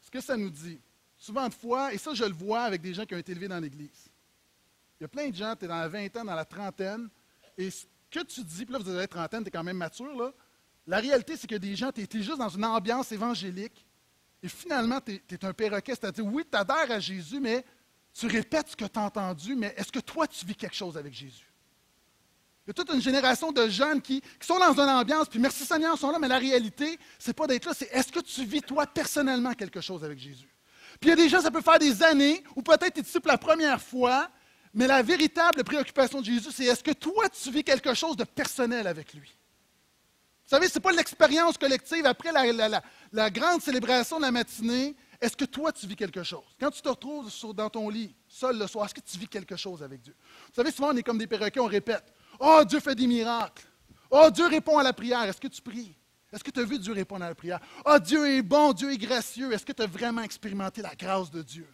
[0.00, 0.80] Ce que ça nous dit,
[1.18, 3.48] souvent de fois, et ça je le vois avec des gens qui ont été élevés
[3.48, 4.08] dans l'Église.
[4.98, 7.08] Il y a plein de gens, tu es dans la vingtaine, dans la trentaine,
[7.58, 9.76] et ce que tu dis, puis là vous dans la trentaine, tu es quand même
[9.76, 10.32] mature, là.
[10.86, 13.84] La réalité, c'est que des gens, tu étais juste dans une ambiance évangélique,
[14.42, 17.64] et finalement, tu es, un perroquet, c'est-à-dire, oui, tu adhères à Jésus, mais
[18.14, 20.96] tu répètes ce que tu as entendu, mais est-ce que toi, tu vis quelque chose
[20.96, 21.52] avec Jésus?
[22.66, 25.64] Il y a toute une génération de jeunes qui, sont dans une ambiance, puis merci
[25.64, 28.44] Seigneur, ils sont là, mais la réalité, c'est pas d'être là, c'est est-ce que tu
[28.44, 30.52] vis toi personnellement quelque chose avec Jésus?
[31.00, 33.20] Puis il y a des gens, ça peut faire des années, ou peut-être tu es
[33.20, 34.28] pour la première fois,
[34.74, 38.24] mais la véritable préoccupation de Jésus, c'est est-ce que toi, tu vis quelque chose de
[38.24, 39.28] personnel avec lui?
[39.28, 44.96] Vous savez, ce n'est pas l'expérience collective après la, grande célébration de la matinée.
[45.20, 46.44] Est-ce que toi, tu vis quelque chose?
[46.58, 49.56] Quand tu te retrouves dans ton lit, seul le soir, est-ce que tu vis quelque
[49.56, 50.14] chose avec Dieu?
[50.48, 52.04] Vous savez, souvent, on est comme des perroquets, on répète
[52.40, 53.64] Oh, Dieu fait des miracles.
[54.10, 55.22] Oh, Dieu répond à la prière.
[55.22, 55.96] Est-ce que tu pries?
[56.32, 57.60] Est-ce que tu as vu Dieu répondre à la prière?
[57.84, 59.52] Oh, Dieu est bon, Dieu est gracieux.
[59.52, 61.66] Est-ce que tu as vraiment expérimenté la grâce de Dieu?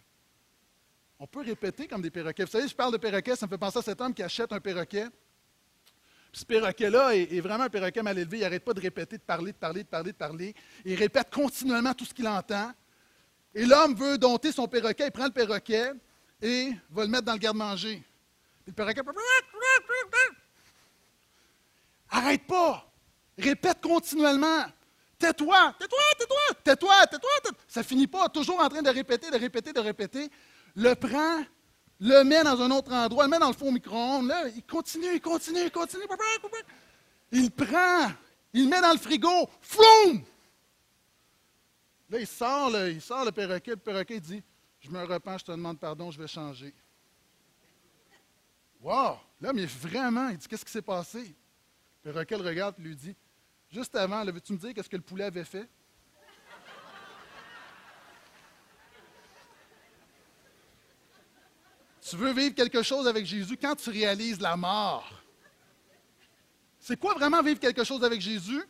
[1.19, 2.43] On peut répéter comme des perroquets.
[2.45, 4.51] Vous savez, je parle de perroquets, ça me fait penser à cet homme qui achète
[4.51, 5.07] un perroquet
[6.33, 8.37] ce perroquet-là est, vraiment un perroquet mal élevé.
[8.37, 10.55] Il n'arrête pas de répéter, de parler, de parler, de parler, de parler.
[10.83, 12.71] Il répète continuellement tout ce qu'il entend.
[13.53, 15.05] Et l'homme veut dompter son perroquet.
[15.05, 15.91] Il prend le perroquet
[16.41, 18.03] et va le mettre dans le garde-manger.
[18.65, 19.01] Le perroquet.
[22.33, 22.91] Arrête pas!
[23.37, 24.65] Répète continuellement.
[25.19, 27.51] Tais-toi, tais-toi, tais-toi, tais-toi, tais-toi.
[27.67, 30.29] Ça finit pas, toujours en train de répéter, de répéter, de répéter.
[30.75, 31.43] Le prend,
[31.99, 34.27] le met dans un autre endroit, le met dans le fond micro-ondes.
[34.27, 36.03] Là, il continue, il continue, il continue.
[37.31, 38.11] Il prend,
[38.51, 39.49] il met dans le frigo.
[39.61, 40.23] Floum!
[42.09, 43.71] Là, il sort, le, il sort le perroquet.
[43.71, 44.43] Le perroquet dit
[44.79, 46.73] Je me repens, je te demande pardon, je vais changer.
[48.81, 49.17] Wow!
[49.39, 51.35] Là, mais vraiment, il dit Qu'est-ce qui s'est passé?
[52.03, 53.15] Le le regarde et lui dit
[53.71, 55.67] Juste avant, veux-tu me dire qu'est-ce que le poulet avait fait?
[62.01, 65.23] Tu veux vivre quelque chose avec Jésus quand tu réalises la mort.
[66.79, 68.61] C'est quoi vraiment vivre quelque chose avec Jésus?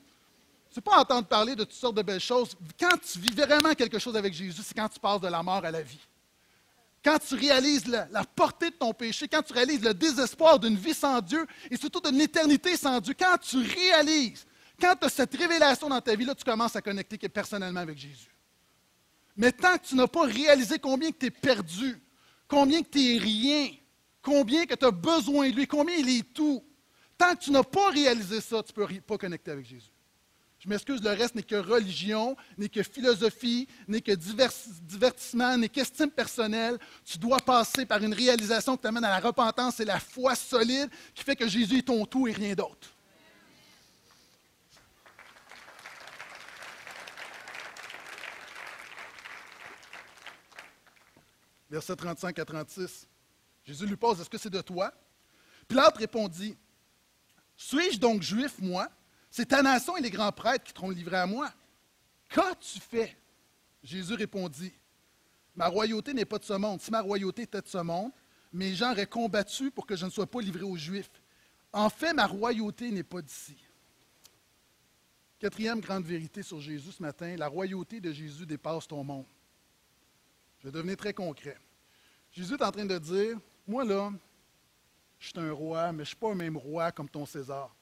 [0.69, 2.55] C'est pas entendre parler de toutes sortes de belles choses.
[2.79, 5.65] Quand tu vis vraiment quelque chose avec Jésus, c'est quand tu passes de la mort
[5.65, 5.99] à la vie.
[7.03, 10.93] Quand tu réalises la, portée de ton péché, quand tu réalises le désespoir d'une vie
[10.93, 14.45] sans Dieu et surtout d'une éternité sans Dieu, quand tu réalises,
[14.79, 17.97] quand tu as cette révélation dans ta vie, là, tu commences à connecter personnellement avec
[17.97, 18.29] Jésus.
[19.35, 22.01] Mais tant que tu n'as pas réalisé combien tu es perdu,
[22.47, 23.69] combien que tu es rien,
[24.21, 26.63] combien que tu as besoin de lui, combien il est tout.
[27.17, 29.92] Tant que tu n'as pas réalisé ça, tu ne peux pas connecter avec Jésus.
[30.63, 36.09] Je m'excuse, le reste n'est que religion, n'est que philosophie, n'est que divertissement, n'est qu'estime
[36.09, 36.79] personnelle.
[37.03, 40.89] Tu dois passer par une réalisation qui t'amène à la repentance et la foi solide
[41.13, 42.95] qui fait que Jésus est ton tout et rien d'autre.
[51.69, 53.07] versets 35 à 36.
[53.65, 54.93] Jésus lui pose, est-ce que c'est de toi?
[55.67, 56.55] Pilate répondit,
[57.57, 58.87] suis-je donc juif, moi?
[59.35, 61.51] C'est ta nation et les grands prêtres qui t'ont livré à moi.
[62.29, 63.17] Qu'as-tu fait?
[63.81, 64.71] Jésus répondit,
[65.55, 66.79] ma royauté n'est pas de ce monde.
[66.79, 68.11] Si ma royauté était de ce monde,
[68.51, 71.09] mes gens auraient combattu pour que je ne sois pas livré aux Juifs.
[71.71, 73.57] En fait, ma royauté n'est pas d'ici.
[75.39, 79.25] Quatrième grande vérité sur Jésus ce matin, la royauté de Jésus dépasse ton monde.
[80.59, 81.57] Je vais devenir très concret.
[82.31, 84.11] Jésus est en train de dire, moi là,
[85.17, 87.75] je suis un roi, mais je ne suis pas un même roi comme ton César.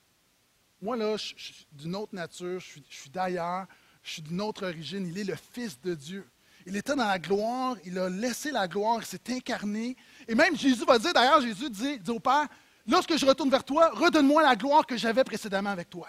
[0.81, 3.67] Moi là, je, suis d'une autre nature, je suis, d'ailleurs,
[4.03, 5.05] je suis d'une autre origine.
[5.07, 6.27] Il est le Fils de Dieu.
[6.65, 9.95] Il était dans la gloire, il a laissé la gloire, il s'est incarné.
[10.27, 12.47] Et même Jésus va dire, d'ailleurs, Jésus dit, dit au Père,
[12.87, 16.07] lorsque je retourne vers toi, redonne-moi la gloire que j'avais précédemment avec toi.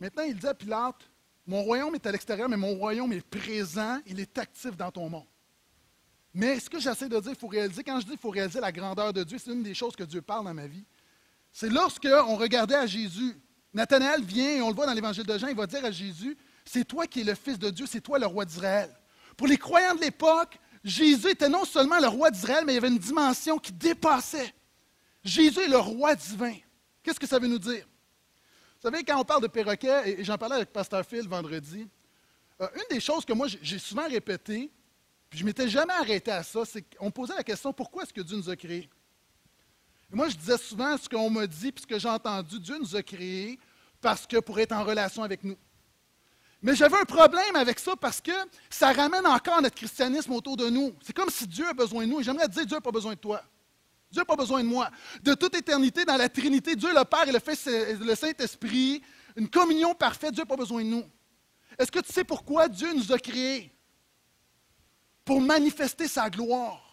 [0.00, 1.08] Maintenant, il dit à Pilate,
[1.46, 5.08] mon royaume est à l'extérieur, mais mon royaume est présent, il est actif dans ton
[5.08, 5.26] monde.
[6.32, 8.60] Mais ce que j'essaie de dire, il faut réaliser, quand je dis qu'il faut réaliser
[8.60, 10.84] la grandeur de Dieu, c'est une des choses que Dieu parle dans ma vie.
[11.52, 13.36] C'est lorsqu'on regardait à Jésus,
[13.72, 16.36] Nathanaël vient, et on le voit dans l'évangile de Jean, il va dire à Jésus,
[16.64, 18.90] c'est toi qui es le Fils de Dieu, c'est toi le roi d'Israël.
[19.36, 22.78] Pour les croyants de l'époque, Jésus était non seulement le roi d'Israël, mais il y
[22.78, 24.54] avait une dimension qui dépassait.
[25.22, 26.54] Jésus est le roi divin.
[27.02, 27.86] Qu'est-ce que ça veut nous dire?
[28.82, 31.86] Vous savez, quand on parle de perroquet, et j'en parlais avec Pasteur Phil vendredi,
[32.60, 34.70] euh, une des choses que moi j'ai souvent répétées,
[35.28, 38.12] puis je ne m'étais jamais arrêté à ça, c'est qu'on posait la question pourquoi est-ce
[38.12, 38.88] que Dieu nous a créés?
[40.12, 42.78] Et moi, je disais souvent ce qu'on m'a dit, puis ce que j'ai entendu, Dieu
[42.78, 43.58] nous a créés
[44.00, 45.56] parce que pour être en relation avec nous.
[46.62, 48.32] Mais j'avais un problème avec ça parce que
[48.68, 50.94] ça ramène encore notre christianisme autour de nous.
[51.02, 52.20] C'est comme si Dieu a besoin de nous.
[52.20, 53.42] Et j'aimerais dire, Dieu n'a pas besoin de toi.
[54.10, 54.90] Dieu n'a pas besoin de moi.
[55.22, 59.02] De toute éternité, dans la Trinité, Dieu le Père et le Fils le Saint-Esprit,
[59.36, 61.04] une communion parfaite, Dieu n'a pas besoin de nous.
[61.78, 63.72] Est-ce que tu sais pourquoi Dieu nous a créés?
[65.24, 66.89] Pour manifester sa gloire.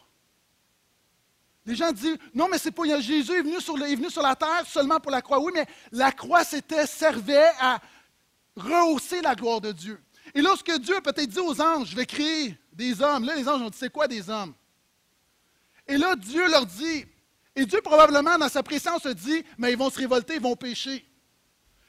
[1.68, 4.38] Les gens disent, non, mais c'est pas Jésus est venu, sur est venu sur la
[4.38, 5.38] terre seulement pour la croix.
[5.42, 7.82] Oui, mais la croix, c'était, servait à
[8.56, 10.02] rehausser la gloire de Dieu.
[10.34, 13.62] Et lorsque Dieu peut-être dit aux anges, je vais créer des hommes, là, les anges
[13.62, 14.54] ont dit, c'est quoi des hommes?
[15.86, 17.06] Et là, Dieu leur dit,
[17.54, 20.56] et Dieu probablement dans sa présence se dit, mais ils vont se révolter, ils vont
[20.56, 21.06] pécher.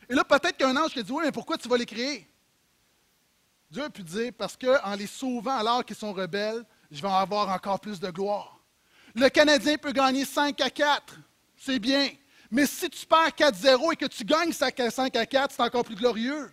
[0.08, 2.28] Et là, peut-être qu'un ange qui dit, oui, mais pourquoi tu vas les créer?
[3.70, 7.48] Dieu a pu dire, parce qu'en les sauvant alors qu'ils sont rebelles, je vais avoir
[7.50, 8.57] encore plus de gloire.
[9.14, 11.18] Le Canadien peut gagner 5 à 4,
[11.56, 12.08] c'est bien.
[12.50, 14.80] Mais si tu perds 4-0 et que tu gagnes 5
[15.16, 16.50] à 4, c'est encore plus glorieux.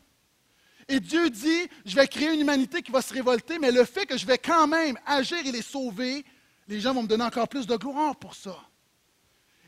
[0.87, 4.05] Et Dieu dit, je vais créer une humanité qui va se révolter, mais le fait
[4.05, 6.23] que je vais quand même agir et les sauver,
[6.67, 8.57] les gens vont me donner encore plus de gloire pour ça.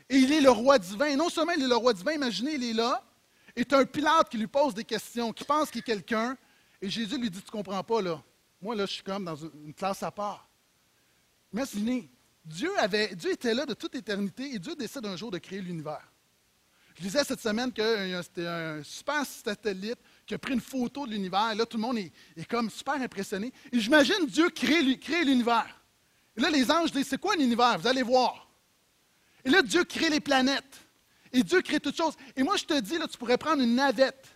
[0.08, 1.16] Et il est le roi divin.
[1.16, 3.04] Non seulement il est le roi divin, imaginez, il est là,
[3.56, 6.36] et tu un Pilate qui lui pose des questions, qui pense qu'il est quelqu'un,
[6.80, 8.22] et Jésus lui dit, tu ne comprends pas, là.
[8.62, 10.48] Moi, là, je suis comme dans une classe à part.
[11.52, 12.08] Imaginez,
[12.48, 15.60] Dieu, avait, Dieu était là de toute éternité, et Dieu décide un jour de créer
[15.60, 16.02] l'univers.
[16.96, 21.12] Je disais cette semaine que c'était un super satellite qui a pris une photo de
[21.12, 21.54] l'univers.
[21.54, 23.52] Là, tout le monde est, comme super impressionné.
[23.70, 25.80] Et j'imagine Dieu créer, l'univers.
[26.36, 27.78] Et là, les anges disent, c'est quoi l'univers?
[27.78, 28.48] Vous allez voir.
[29.44, 30.88] Et là, Dieu crée les planètes.
[31.32, 32.14] Et Dieu crée toutes choses.
[32.34, 34.26] Et moi, je te dis, tu pourrais prendre une navette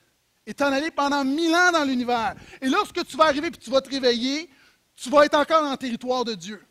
[0.47, 2.37] et t'en aller pendant mille ans dans l'univers.
[2.61, 4.49] Et lorsque tu vas arriver et tu vas te réveiller,
[4.95, 6.65] tu vas être encore dans le territoire de Dieu.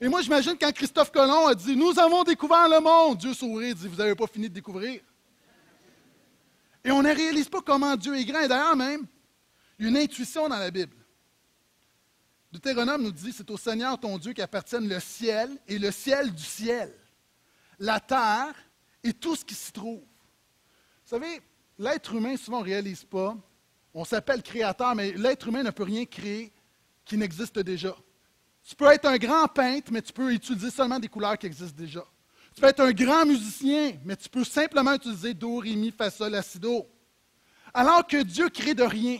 [0.00, 3.70] Et moi, j'imagine quand Christophe Colomb a dit Nous avons découvert le monde, Dieu sourit
[3.70, 5.00] et dit Vous n'avez pas fini de découvrir.
[6.84, 8.40] Et on ne réalise pas comment Dieu est grand.
[8.40, 9.06] Et d'ailleurs, même,
[9.78, 10.94] il y a une intuition dans la Bible.
[12.52, 16.44] Deutéronome nous dit, c'est au Seigneur ton Dieu qu'appartiennent le ciel et le ciel du
[16.44, 16.92] ciel,
[17.80, 18.54] la terre
[19.02, 19.98] et tout ce qui s'y trouve.
[20.00, 21.40] Vous savez,
[21.78, 23.36] l'être humain, souvent, on ne réalise pas.
[23.92, 26.52] On s'appelle créateur, mais l'être humain ne peut rien créer
[27.04, 27.96] qui n'existe déjà.
[28.66, 31.76] Tu peux être un grand peintre, mais tu peux utiliser seulement des couleurs qui existent
[31.76, 32.04] déjà.
[32.54, 36.10] Tu peux être un grand musicien, mais tu peux simplement utiliser Do, Ré, Mi, Fa,
[36.10, 36.42] Sol, La.
[37.74, 39.18] Alors que Dieu crée de rien.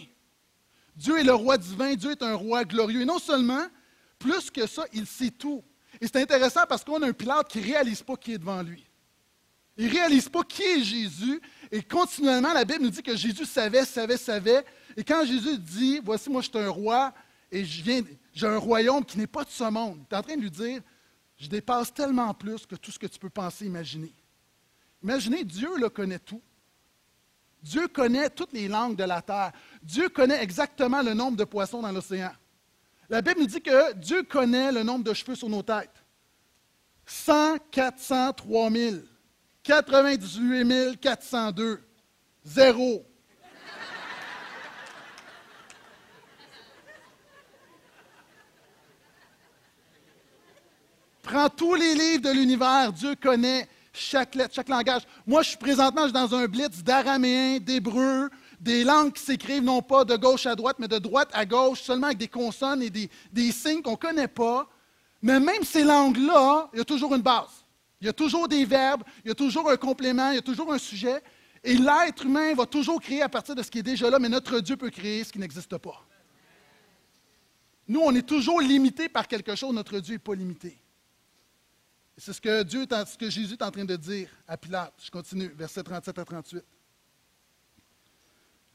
[0.97, 3.03] Dieu est le roi divin, Dieu est un roi glorieux.
[3.03, 3.67] Et non seulement,
[4.19, 5.63] plus que ça, il sait tout.
[6.01, 8.63] Et c'est intéressant parce qu'on a un pilote qui ne réalise pas qui est devant
[8.63, 8.87] lui.
[9.77, 11.41] Il ne réalise pas qui est Jésus.
[11.71, 14.65] Et continuellement, la Bible nous dit que Jésus savait, savait, savait.
[14.97, 17.13] Et quand Jésus dit, voici, moi je suis un roi
[17.51, 20.43] et j'ai un royaume qui n'est pas de ce monde, il est en train de
[20.43, 20.81] lui dire,
[21.37, 24.13] je dépasse tellement plus que tout ce que tu peux penser, imaginer.
[25.03, 26.43] Imaginez, Dieu le connaît tout.
[27.63, 29.53] Dieu connaît toutes les langues de la terre.
[29.83, 32.33] Dieu connaît exactement le nombre de poissons dans l'océan.
[33.09, 36.05] La Bible nous dit que Dieu connaît le nombre de cheveux sur nos têtes.
[37.07, 39.05] 100, 400, 3000.
[39.63, 41.83] 98 402.
[42.45, 43.07] Zéro.
[51.25, 55.03] Prends tous les livres de l'univers, Dieu connaît chaque lettre, chaque langage.
[55.27, 58.29] Moi, je suis présentement je suis dans un blitz d'araméen, d'hébreu,
[58.61, 61.81] des langues qui s'écrivent non pas de gauche à droite, mais de droite à gauche,
[61.81, 64.69] seulement avec des consonnes et des, signes qu'on ne connaît pas.
[65.23, 67.65] Mais même ces langues-là, il y a toujours une base.
[68.03, 70.43] Il y a toujours des verbes, il y a toujours un complément, il y a
[70.43, 71.23] toujours un sujet.
[71.63, 74.29] Et l'être humain va toujours créer à partir de ce qui est déjà là, mais
[74.29, 76.05] notre Dieu peut créer ce qui n'existe pas.
[77.89, 80.84] Nous, on est toujours limité par quelque chose, notre Dieu n'est pas limité.
[82.17, 84.95] C'est ce que, Jésus est en train de dire à Pilate.
[85.05, 86.65] Je continue, versets 37 à 38.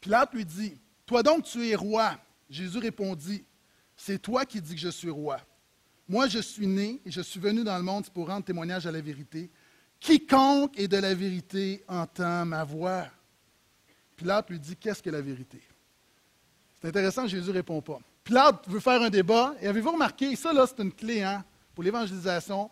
[0.01, 2.17] Pilate lui dit, Toi donc tu es roi.
[2.49, 3.45] Jésus répondit,
[3.95, 5.39] C'est toi qui dis que je suis roi.
[6.07, 8.91] Moi je suis né et je suis venu dans le monde pour rendre témoignage à
[8.91, 9.49] la vérité.
[9.99, 13.05] Quiconque est de la vérité entend ma voix.
[14.17, 15.61] Pilate lui dit, Qu'est-ce que la vérité?
[16.81, 17.99] C'est intéressant, Jésus ne répond pas.
[18.23, 19.55] Pilate veut faire un débat.
[19.61, 22.69] Et avez-vous remarqué, ça là, c'est une clé hein, pour l'évangélisation.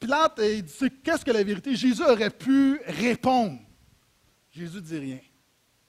[0.00, 3.60] Pilate il dit Qu'est-ce que la vérité Jésus aurait pu répondre.
[4.50, 5.20] Jésus dit rien.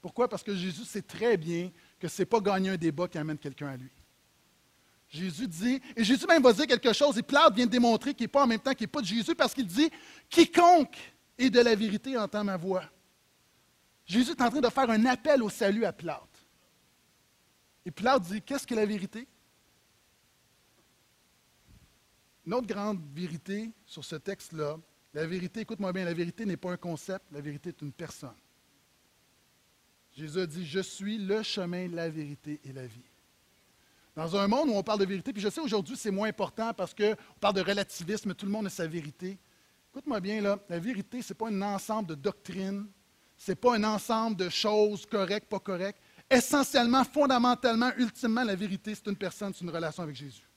[0.02, 0.28] Pourquoi?
[0.28, 3.38] Parce que Jésus sait très bien que ce n'est pas gagner un débat qui amène
[3.38, 3.92] quelqu'un à lui.
[5.08, 8.24] Jésus dit, et Jésus même va dire quelque chose, et Pilate vient de démontrer qu'il
[8.24, 9.90] n'est pas en même temps qu'il n'est pas de Jésus, parce qu'il dit
[10.30, 10.98] Quiconque
[11.38, 12.84] est de la vérité entend ma voix.
[14.06, 16.22] Jésus est en train de faire un appel au salut à Pilate.
[17.86, 19.28] Et Pilate dit Qu'est-ce que la vérité
[22.46, 24.78] Une autre grande vérité sur ce texte-là,
[25.14, 28.36] la vérité, écoute-moi bien, la vérité n'est pas un concept, la vérité est une personne.
[30.14, 33.04] Jésus a dit, je suis le chemin, la vérité et la vie.
[34.16, 36.74] Dans un monde où on parle de vérité, puis je sais aujourd'hui c'est moins important
[36.74, 39.38] parce qu'on parle de relativisme, tout le monde a sa vérité.
[39.92, 42.88] Écoute-moi bien, là, la vérité, ce n'est pas un ensemble de doctrines,
[43.38, 46.00] ce n'est pas un ensemble de choses correctes, pas correctes.
[46.30, 50.51] Essentiellement, fondamentalement, ultimement, la vérité, c'est une personne, c'est une relation avec Jésus.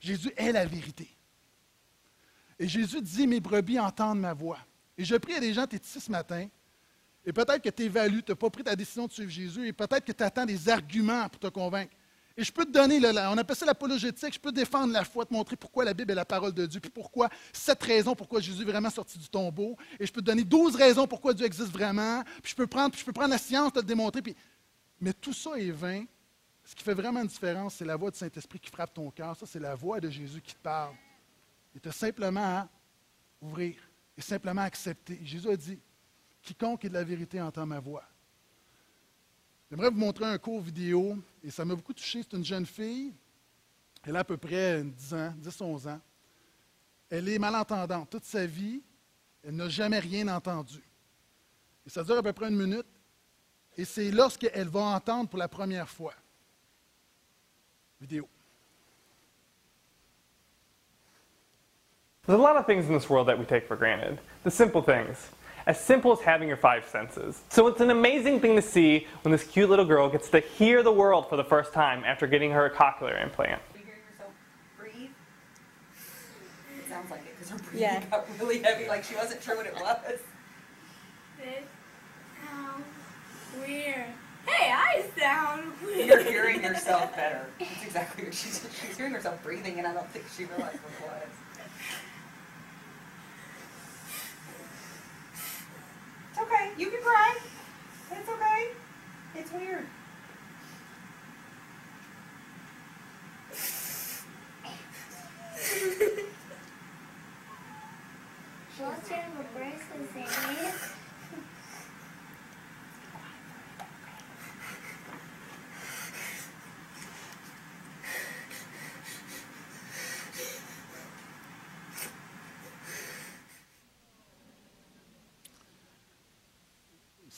[0.00, 1.08] Jésus est la vérité.
[2.58, 4.58] Et Jésus dit, mes brebis entendent ma voix.
[4.96, 6.48] Et je prie à des gens, tu es ici ce matin,
[7.24, 9.72] et peut-être que tu évalues, tu n'as pas pris ta décision de suivre Jésus, et
[9.72, 11.92] peut-être que tu attends des arguments pour te convaincre.
[12.38, 15.32] Et je peux te donner, on appelle ça l'apologétique, je peux défendre la foi, te
[15.32, 18.62] montrer pourquoi la Bible est la parole de Dieu, puis pourquoi, cette raison pourquoi Jésus
[18.62, 21.72] est vraiment sorti du tombeau, et je peux te donner douze raisons pourquoi Dieu existe
[21.72, 24.36] vraiment, puis je peux prendre, je peux prendre la science, te démontrer, puis...
[25.00, 26.04] mais tout ça est vain
[26.66, 29.36] ce qui fait vraiment une différence, c'est la voix du Saint-Esprit qui frappe ton cœur.
[29.36, 30.96] Ça, c'est la voix de Jésus qui te parle.
[31.72, 32.68] Il te simplement à
[33.40, 33.76] ouvrir
[34.16, 35.20] et simplement accepter.
[35.22, 35.78] Jésus a dit
[36.42, 38.02] Quiconque est de la vérité entend ma voix.
[39.70, 42.22] J'aimerais vous montrer un court vidéo, et ça m'a beaucoup touché.
[42.22, 43.14] C'est une jeune fille,
[44.02, 46.00] elle a à peu près 10 ans, 10-11 ans.
[47.08, 48.10] Elle est malentendante.
[48.10, 48.82] Toute sa vie,
[49.44, 50.82] elle n'a jamais rien entendu.
[51.86, 52.86] Et ça dure à peu près une minute,
[53.76, 56.14] et c'est lorsqu'elle va entendre pour la première fois
[58.02, 58.24] vidéo.
[62.26, 64.18] There's a lot of things in this world that we take for granted.
[64.42, 65.28] The simple things.
[65.66, 67.42] As simple as having your five senses.
[67.50, 70.82] So it's an amazing thing to see when this cute little girl gets to hear
[70.82, 73.60] the world for the first time after getting her cochlear implant.
[73.74, 74.30] You hear yourself
[74.78, 75.10] breathe?
[76.78, 78.04] It sounds like it because her breathing Yeah.
[78.10, 80.20] got really heavy, like she wasn't sure what it was.
[81.38, 81.64] This
[82.48, 82.84] sounds
[83.60, 84.06] weird.
[84.46, 86.06] Hey, I sound weird.
[86.06, 87.46] You're hearing yourself better.
[87.58, 90.92] That's exactly what she's she's hearing herself breathing, and I don't think she realized what
[90.92, 91.28] it was.
[96.30, 96.70] It's okay.
[96.78, 97.38] You can cry.
[98.12, 98.68] It's okay.
[99.34, 99.86] It's weird.
[108.78, 109.18] What's your
[109.54, 110.72] bracelet saying?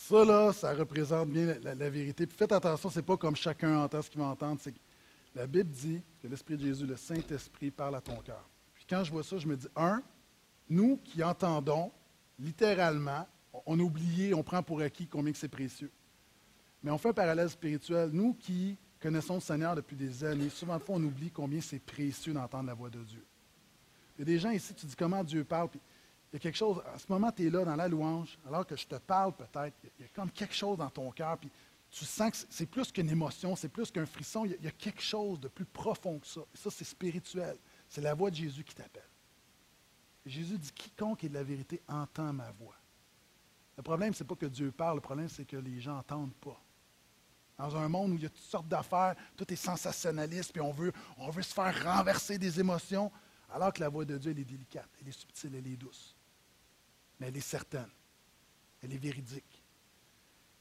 [0.09, 2.27] Ça, là, ça représente bien la, vérité.
[2.27, 4.59] Puis faites attention, c'est pas comme chacun entend ce qu'il va entendre.
[5.35, 8.49] La Bible dit que l'Esprit de Jésus, le Saint-Esprit, parle à ton cœur.
[8.75, 10.03] Puis quand je vois ça, je me dis, un,
[10.71, 11.93] nous qui entendons,
[12.39, 15.93] littéralement, on- on a oublié, on prend pour acquis combien que c'est précieux.
[16.83, 18.09] Mais on fait un parallèle spirituel.
[18.11, 21.81] Nous qui connaissons le Seigneur depuis des années, souvent de fois, on oublie combien c'est
[21.81, 23.27] précieux d'entendre la voix de Dieu.
[24.17, 25.81] Il y a des gens ici, tu dis comment Dieu parle, puis
[26.33, 28.67] il y a quelque chose, à ce moment, tu es là dans la louange, alors
[28.67, 31.51] que je te parle peut-être, il y a- comme quelque chose dans ton cœur, puis
[31.91, 35.01] tu sens que c'est- plus qu'une émotion, c'est plus qu'un frisson, il y, a, quelque
[35.01, 36.43] chose de plus profond que ça.
[36.55, 37.57] Et ça, c'est spirituel.
[37.89, 39.09] C'est la voix de Jésus qui t'appelle.
[40.27, 42.77] Jésus dit, quiconque est de la vérité entend ma voix.
[43.79, 46.61] Le problème, c'est pas que Dieu parle, le problème, c'est que les gens n'entendent pas.
[47.57, 50.73] Dans un monde où il y a toutes sortes d'affaires, tout est sensationnaliste, puis on
[50.73, 53.11] veut, on veut se faire renverser des émotions,
[53.49, 56.15] alors que la voix de Dieu, elle est délicate, elle est subtile, elle est douce.
[57.21, 57.89] Mais elle est certaine.
[58.83, 59.63] Elle est véridique.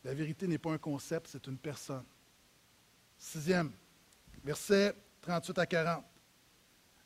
[0.03, 2.03] La vérité n'est pas un concept, c'est une personne.
[3.19, 3.71] Sixième,
[4.43, 6.03] verset 38 à 40.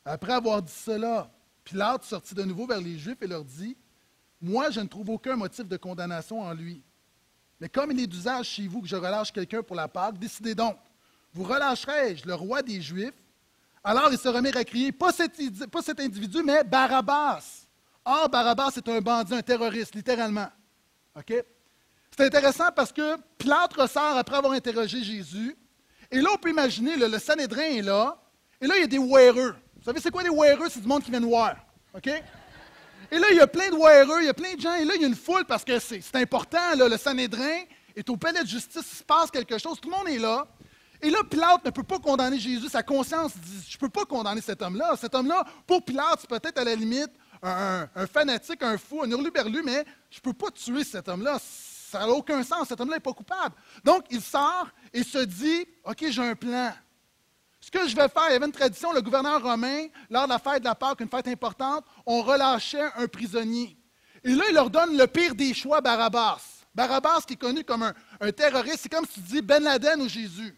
[0.05, 1.29] Après avoir dit cela,
[1.63, 3.77] Pilate sortit de nouveau vers les Juifs et leur dit
[4.41, 6.81] Moi, je ne trouve aucun motif de condamnation en lui.
[7.59, 10.55] Mais comme il est d'usage chez vous que je relâche quelqu'un pour la Pâque, décidez
[10.55, 10.77] donc,
[11.33, 13.13] vous relâcherai-je le roi des Juifs
[13.83, 17.60] Alors ils se remirent à crier, pas cet, indi- pas cet individu, mais Barabbas.
[18.03, 20.47] Or, Barabbas est un bandit, un terroriste, littéralement.
[21.15, 21.33] OK?
[22.15, 25.55] C'est intéressant parce que Pilate ressort après avoir interrogé Jésus.
[26.09, 28.17] Et là, on peut imaginer, le Sanhédrin est là.
[28.59, 29.55] Et là, il y a des wearers.
[29.77, 30.69] Vous savez, c'est quoi des wearers?
[30.69, 31.55] C'est du monde qui vient de voir.
[31.95, 32.07] OK?
[32.07, 34.75] Et là, il y a plein de wearers, il y a plein de gens.
[34.75, 36.75] Et là, il y a une foule parce que c'est important.
[36.75, 37.63] Le Sanhédrin
[37.95, 39.79] est au palais de justice, il se passe quelque chose.
[39.79, 40.47] Tout le monde est là.
[41.01, 42.69] Et là, Pilate ne peut pas condamner Jésus.
[42.69, 44.95] Sa conscience dit Je ne peux pas condamner cet homme-là.
[44.99, 47.11] Cet homme-là, pour Pilate, c'est peut-être à la limite
[47.41, 51.39] un, fanatique, un fou, un hurluberlu, mais je ne peux pas tuer cet homme-là.
[51.39, 52.67] Ça n'a aucun sens.
[52.67, 53.55] Cet homme-là n'est pas coupable.
[53.83, 56.71] Donc, il sort et se dit OK, j'ai un plan.
[57.59, 60.29] Ce que je vais faire, il y avait une tradition, le gouverneur romain, lors de
[60.29, 63.77] la fête de la Pâque, une fête importante, on relâchait un prisonnier.
[64.23, 66.41] Et là, il leur donne le pire des choix, Barabbas.
[66.73, 70.01] Barabbas, qui est connu comme un, un terroriste, c'est comme si tu dis Ben Laden
[70.01, 70.57] ou Jésus.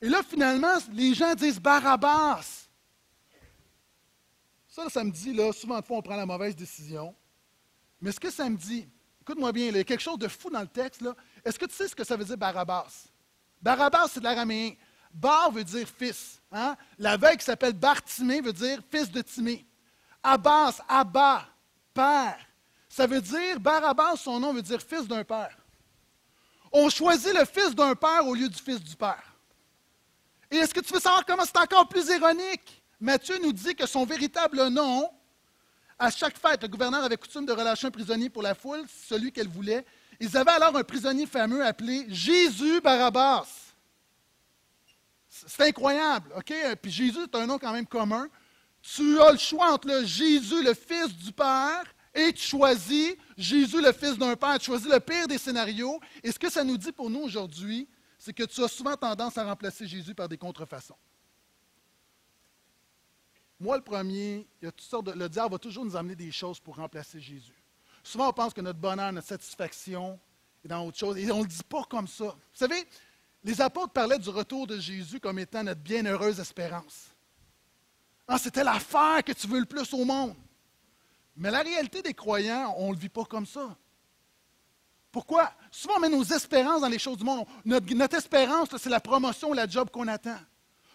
[0.00, 2.63] Et là, finalement, les gens disent Barabbas.
[4.74, 7.14] Ça, ça me dit, là, souvent de fois, on prend la mauvaise décision.
[8.00, 8.88] Mais ce que ça me dit,
[9.20, 11.00] écoute-moi bien, il y a quelque chose de fou dans le texte.
[11.44, 13.06] Est-ce que tu sais ce que ça veut dire Barabbas?
[13.62, 14.72] Barabbas, c'est de l'araméen.
[15.12, 16.42] Bar veut dire fils.
[16.50, 16.76] Hein?
[16.98, 19.64] L'aveugle qui s'appelle Bartimée veut dire fils de Timée.
[20.20, 21.46] Abbas, Abba,
[21.94, 22.44] père.
[22.88, 25.56] Ça veut dire, Barabbas, son nom veut dire fils d'un père.
[26.72, 29.36] On choisit le fils d'un père au lieu du fils du père.
[30.50, 32.83] Et est-ce que tu veux savoir comment c'est encore plus ironique?
[33.00, 35.10] Matthieu nous dit que son véritable nom,
[35.98, 39.32] à chaque fête, le gouverneur avait coutume de relâcher un prisonnier pour la foule, celui
[39.32, 39.84] qu'elle voulait.
[40.20, 43.46] Ils avaient alors un prisonnier fameux appelé Jésus Barabbas.
[45.28, 46.52] C'est incroyable, OK?
[46.80, 48.28] Puis Jésus est un nom quand même commun.
[48.82, 51.84] Tu as le choix entre Jésus, le fils du Père,
[52.14, 54.58] et tu choisis Jésus, le fils d'un Père.
[54.58, 56.00] Tu choisis le pire des scénarios.
[56.22, 57.88] Et ce que ça nous dit pour nous aujourd'hui,
[58.18, 60.96] c'est que tu as souvent tendance à remplacer Jésus par des contrefaçons.
[63.60, 66.32] Moi, le premier, il y a toutes sortes le diable va toujours nous amener des
[66.32, 67.54] choses pour remplacer Jésus.
[68.02, 70.18] Souvent, on pense que notre bonheur, notre satisfaction
[70.64, 71.16] est dans autre chose.
[71.16, 72.24] Et on ne le dit pas comme ça.
[72.24, 72.86] Vous savez,
[73.42, 77.08] les apôtres parlaient du retour de Jésus comme étant notre bienheureuse espérance.
[78.26, 80.34] Ah, c'était l'affaire que tu veux le plus au monde.
[81.36, 83.76] Mais la réalité des croyants, on ne le vit pas comme ça.
[85.10, 85.52] Pourquoi?
[85.70, 87.46] Souvent, on met nos espérances dans les choses du monde.
[87.64, 90.38] Notre, espérance, c'est la promotion, la job qu'on attend.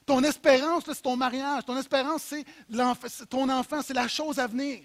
[0.10, 1.66] Ton espérance, c'est ton mariage.
[1.66, 4.80] Ton espérance, c'est ton enfant, c'est la chose à venir.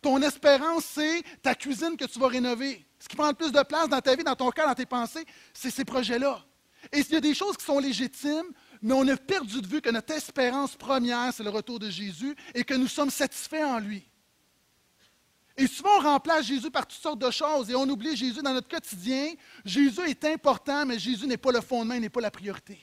[0.00, 2.86] Ton espérance, c'est ta cuisine que tu vas rénover.
[2.98, 4.86] Ce qui prend le plus de place dans ta vie, dans ton cœur, dans tes
[4.86, 6.42] pensées, c'est ces projets-là.
[6.90, 8.50] Et il y a des choses qui sont légitimes,
[8.80, 12.34] mais on a perdu de vue que notre espérance première, c'est le retour de Jésus
[12.54, 14.08] et que nous sommes satisfaits en lui.
[15.58, 18.54] Et souvent, on remplace Jésus par toutes sortes de choses et on oublie Jésus dans
[18.54, 19.34] notre quotidien.
[19.66, 22.78] Jésus est important, mais Jésus n'est pas le fondement, il n'est pas la priorité.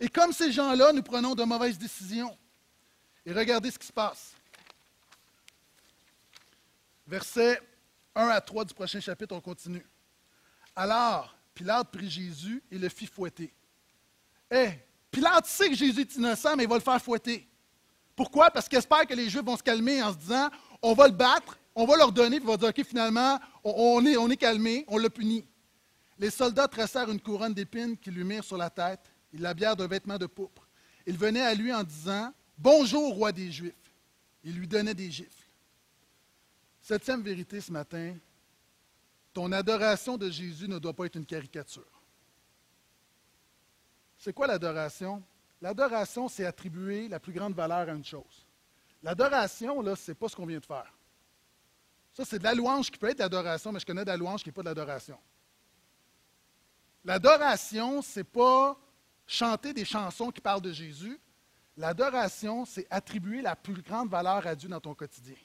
[0.00, 2.36] Et comme ces gens-là, nous prenons de mauvaises décisions.
[3.26, 4.34] Et regardez ce qui se passe.
[7.06, 7.60] Versets
[8.14, 9.84] 1 à 3 du prochain chapitre, on continue.
[10.76, 13.52] Alors, Pilate prit Jésus et le fit fouetter.
[14.50, 14.70] Eh,
[15.10, 17.48] Pilate sait que Jésus est innocent, mais il va le faire fouetter.
[18.14, 18.50] Pourquoi?
[18.50, 20.50] Parce qu'il espère que les Juifs vont se calmer en se disant
[20.82, 23.72] on va le battre, on va leur donner, puis il va dire OK, finalement, on,
[23.76, 25.44] on est, on calmé, on l'a puni.
[26.18, 29.00] Les soldats tressèrent une couronne d'épines qu'ils lui mirent sur la tête.
[29.32, 30.66] Ils l'habillèrent d'un vêtement de pourpre.
[31.06, 33.74] Ils venaient à lui en disant Bonjour, roi des Juifs.
[34.44, 35.46] Ils lui donnaient des gifles.
[36.80, 38.16] Septième vérité ce matin
[39.38, 42.02] ton adoration de Jésus ne doit pas être une caricature.
[44.16, 45.22] C'est quoi l'adoration?
[45.60, 48.48] L'adoration, c'est attribuer la plus grande valeur à une chose.
[49.00, 50.92] L'adoration, là, c'est pas ce qu'on vient de faire.
[52.14, 54.16] Ça, c'est de la louange qui peut être de l'adoration, mais je connais de la
[54.16, 55.18] louange qui n'est pas de l'adoration.
[57.04, 58.76] L'adoration, c'est pas
[59.28, 61.20] chanter des chansons qui parlent de Jésus.
[61.76, 65.36] L'adoration, c'est attribuer la plus grande valeur à Dieu dans ton quotidien.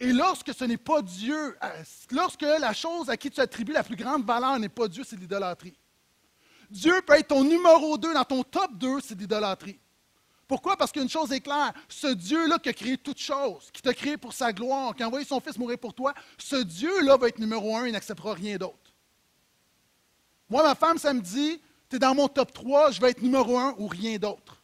[0.00, 3.84] Et lorsque ce n'est pas Dieu, euh, lorsque la chose à qui tu attribues la
[3.84, 5.76] plus grande valeur n'est pas Dieu, c'est l'idolâtrie.
[6.70, 9.78] Dieu peut être ton numéro 2 dans ton top 2, c'est l'idolâtrie.
[10.48, 10.76] Pourquoi?
[10.76, 14.16] Parce qu'une chose est claire, ce Dieu-là qui a créé toutes choses, qui t'a créé
[14.16, 17.38] pour sa gloire, qui a envoyé son Fils mourir pour toi, ce Dieu-là va être
[17.38, 18.94] numéro un, il n'acceptera rien d'autre.
[20.48, 21.60] Moi, ma femme, ça me dit,
[21.90, 24.62] tu es dans mon top 3, je vais être numéro un ou rien d'autre.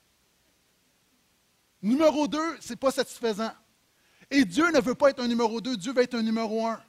[1.83, 3.51] Numéro 2, ce n'est pas satisfaisant.
[4.31, 6.81] Et Dieu ne veut pas être un numéro 2, Dieu veut être un numéro 1.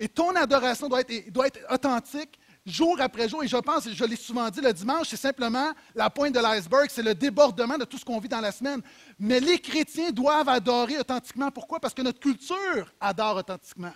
[0.00, 3.42] Et ton adoration doit être, doit être authentique jour après jour.
[3.44, 6.88] Et je pense, je l'ai souvent dit, le dimanche, c'est simplement la pointe de l'iceberg,
[6.90, 8.80] c'est le débordement de tout ce qu'on vit dans la semaine.
[9.18, 11.50] Mais les chrétiens doivent adorer authentiquement.
[11.50, 11.80] Pourquoi?
[11.80, 13.94] Parce que notre culture adore authentiquement.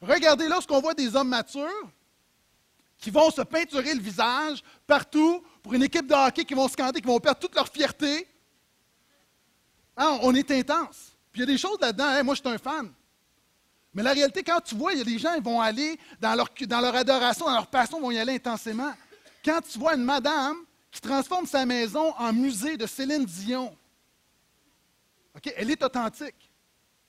[0.00, 1.90] Regardez lorsqu'on voit des hommes matures
[3.00, 7.00] qui vont se peinturer le visage partout pour une équipe de hockey qui vont scander,
[7.00, 8.28] qui vont perdre toute leur fierté.
[9.96, 11.16] Hein, on est intense.
[11.32, 12.92] Puis il y a des choses là-dedans, moi je suis un fan.
[13.94, 16.34] Mais la réalité, quand tu vois, il y a des gens qui vont aller dans
[16.34, 18.92] leur, adoration, dans leur passion, vont y aller intensément.
[19.44, 20.56] Quand tu vois une madame
[20.92, 23.76] qui transforme sa maison en musée de Céline Dion,
[25.56, 26.52] elle est authentique.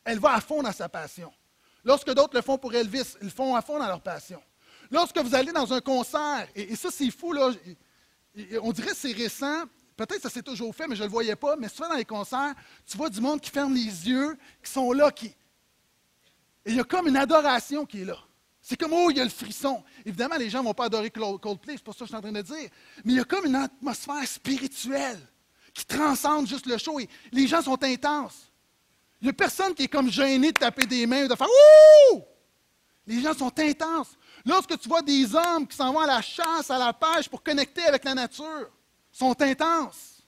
[0.03, 1.31] Elle va à fond dans sa passion.
[1.83, 4.41] Lorsque d'autres le font pour Elvis, ils le font à fond dans leur passion.
[4.91, 7.49] Lorsque vous allez dans un concert, et, ça c'est fou, là,
[8.61, 9.63] on dirait que c'est récent,
[9.95, 11.95] peut-être que ça s'est toujours fait, mais je ne le voyais pas, mais souvent dans
[11.95, 12.53] les concerts,
[12.85, 15.27] tu vois du monde qui ferme les yeux, qui sont là, qui...
[16.65, 18.17] Et il y a comme une adoration qui est là.
[18.61, 19.83] C'est comme, oh, il y a le frisson.
[20.05, 22.21] Évidemment, les gens ne vont pas adorer Coldplay, c'est pas ça que je suis en
[22.21, 22.69] train de dire.
[23.03, 25.19] Mais il y a comme une atmosphère spirituelle
[25.73, 26.99] qui transcende juste le show.
[26.99, 28.51] Et les gens sont intenses.
[29.19, 31.47] Il n'y a personne qui est comme gêné de taper des mains ou de faire
[32.13, 32.21] Ouh!
[33.07, 34.15] Les gens sont intenses.
[34.45, 37.43] Lorsque tu vois des hommes qui s'en vont à la chasse, à la pêche pour
[37.43, 38.69] connecter avec la nature,
[39.11, 40.23] sont intenses.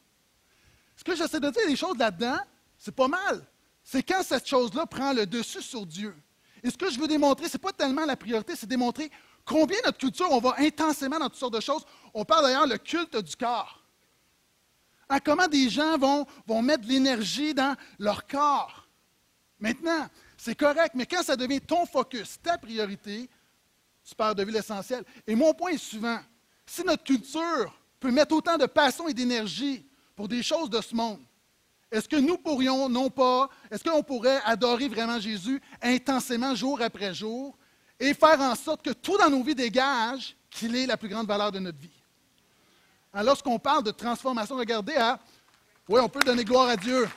[0.95, 2.39] Ce que j'essaie de dire, des choses là-dedans,
[2.77, 3.45] c'est pas mal.
[3.83, 6.15] C'est quand cette chose-là prend le dessus sur Dieu.
[6.61, 9.11] Et ce que je veux démontrer, ce n'est pas tellement la priorité, c'est démontrer
[9.43, 11.85] combien notre culture, on va intensément dans toutes sortes de choses.
[12.13, 13.83] On parle d'ailleurs le culte du corps.
[15.09, 18.87] À comment des gens vont, vont mettre de l'énergie dans leur corps.
[19.59, 20.07] Maintenant,
[20.37, 23.29] c'est correct, mais quand ça devient ton focus, ta priorité,
[24.03, 25.03] tu perds de vue l'essentiel.
[25.25, 26.19] Et mon point est souvent,
[26.65, 29.85] si notre culture peut mettre autant de passion et d'énergie
[30.15, 31.19] pour des choses de ce monde,
[31.91, 37.13] est-ce que nous pourrions, non pas, est-ce qu'on pourrait adorer vraiment Jésus intensément jour après
[37.13, 37.55] jour
[37.99, 41.27] et faire en sorte que tout dans nos vies dégage qu'il est la plus grande
[41.27, 41.89] valeur de notre vie?
[43.13, 45.19] Lorsqu'on parle de transformation, regardez à,
[45.87, 47.07] oui, on peut donner gloire à Dieu.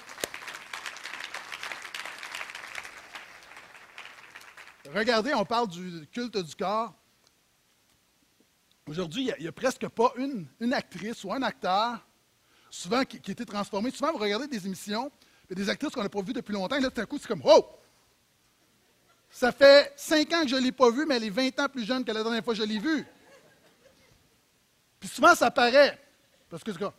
[4.94, 6.94] Regardez, on parle du culte du corps.
[8.86, 12.06] Aujourd'hui, il n'y a, presque pas une, actrice ou un acteur,
[12.70, 13.90] souvent qui, a été transformé.
[13.90, 15.10] Souvent, vous regardez des émissions,
[15.50, 17.42] des actrices qu'on n'a pas vues depuis longtemps, et là, tout à coup, c'est comme
[17.44, 17.66] Oh!
[19.28, 21.68] Ça fait cinq ans que je ne l'ai pas vue, mais elle est 20 ans
[21.68, 23.04] plus jeune que la dernière fois que je l'ai vue.
[25.00, 26.00] Puis souvent, ça paraît.
[26.48, 26.94] Parce que c'est quoi?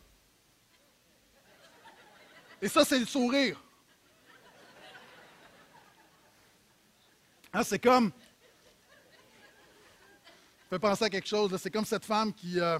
[2.60, 3.60] Et ça, c'est le sourire.
[7.58, 8.12] Hein, c'est comme.
[10.62, 11.56] Ça fait penser à quelque chose.
[11.60, 12.78] C'est comme cette femme qui, euh,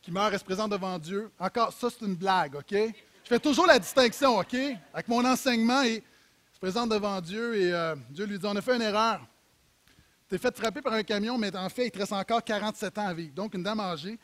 [0.00, 1.30] qui meurt et se présente devant Dieu.
[1.38, 2.70] Encore, ça, c'est une blague, OK?
[2.72, 4.54] Je fais toujours la distinction, OK?
[4.94, 6.02] Avec mon enseignement, et
[6.54, 9.20] se présente devant Dieu et euh, Dieu lui dit On a fait une erreur.
[10.26, 12.96] Tu es fait frapper par un camion, mais en fait, il te reste encore 47
[12.96, 13.34] ans à vivre.
[13.34, 14.18] Donc, une dame âgée.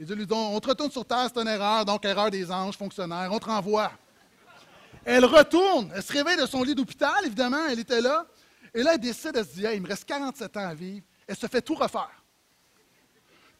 [0.00, 2.50] Et Dieu lui dit On te retourne sur terre, c'est une erreur, donc erreur des
[2.50, 3.92] anges, fonctionnaires, on te renvoie.
[5.04, 8.26] Elle retourne, elle se réveille de son lit d'hôpital, évidemment, elle était là.
[8.76, 11.02] Et là, elle décide, elle se dit, il me reste 47 ans à vivre.
[11.26, 12.22] Elle se fait tout refaire.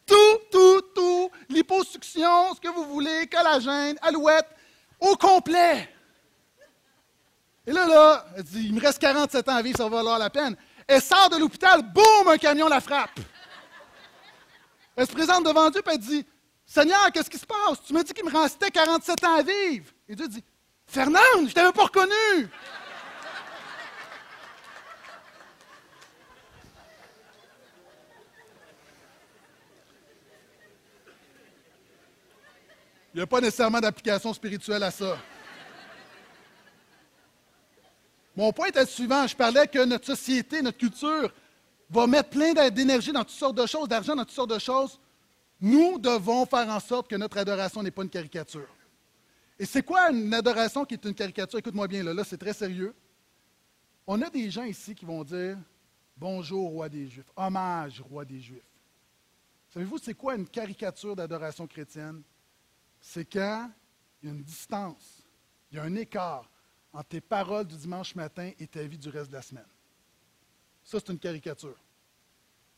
[0.05, 0.15] Tout,
[0.51, 4.47] tout, tout, liposuction, ce que vous voulez, collagène, alouette,
[4.99, 5.91] au complet.
[7.65, 10.19] Et là, là, elle dit, il me reste 47 ans à vivre, ça va valoir
[10.19, 10.55] la peine.
[10.85, 13.19] Elle sort de l'hôpital, boum, un camion la frappe.
[14.95, 16.25] Elle se présente devant Dieu et elle dit,
[16.63, 17.81] Seigneur, qu'est-ce qui se passe?
[17.87, 19.91] Tu m'as dit qu'il me restait 47 ans à vivre.
[20.07, 20.43] Et Dieu dit,
[20.85, 22.49] Fernande, je ne t'avais pas reconnu.
[33.17, 35.17] Il n'y a pas nécessairement d'application spirituelle à ça.
[38.35, 39.25] Mon point le suivant.
[39.25, 41.33] Je parlais que notre société, notre culture
[41.89, 44.99] va mettre plein d'énergie dans toutes sortes de choses, d'argent dans toutes sortes de choses.
[45.59, 48.69] Nous devons faire en sorte que notre adoration n'est pas une caricature.
[49.57, 51.57] Et c'est quoi une adoration qui est une caricature?
[51.57, 52.93] Écoute-moi bien, là, là c'est très sérieux.
[54.05, 55.57] On a des gens ici qui vont dire
[56.15, 58.61] Bonjour, roi des Juifs, hommage, roi des Juifs.
[59.73, 62.21] Savez-vous, c'est quoi une caricature d'adoration chrétienne?
[62.99, 63.69] C'est quand
[64.21, 65.23] il y a une distance,
[65.71, 66.49] il y a un écart
[66.93, 69.67] entre tes paroles du dimanche matin et ta vie du reste de la semaine.
[70.83, 71.77] Ça, c'est une caricature.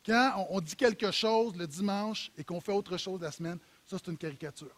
[0.05, 3.97] Quand on, dit quelque chose le dimanche et qu'on fait autre chose la semaine, ça,
[3.97, 4.75] c'est une caricature.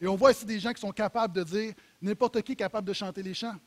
[0.00, 2.88] Et on voit ici des gens qui sont capables de dire n'importe qui est capable
[2.88, 3.58] de chanter les chants.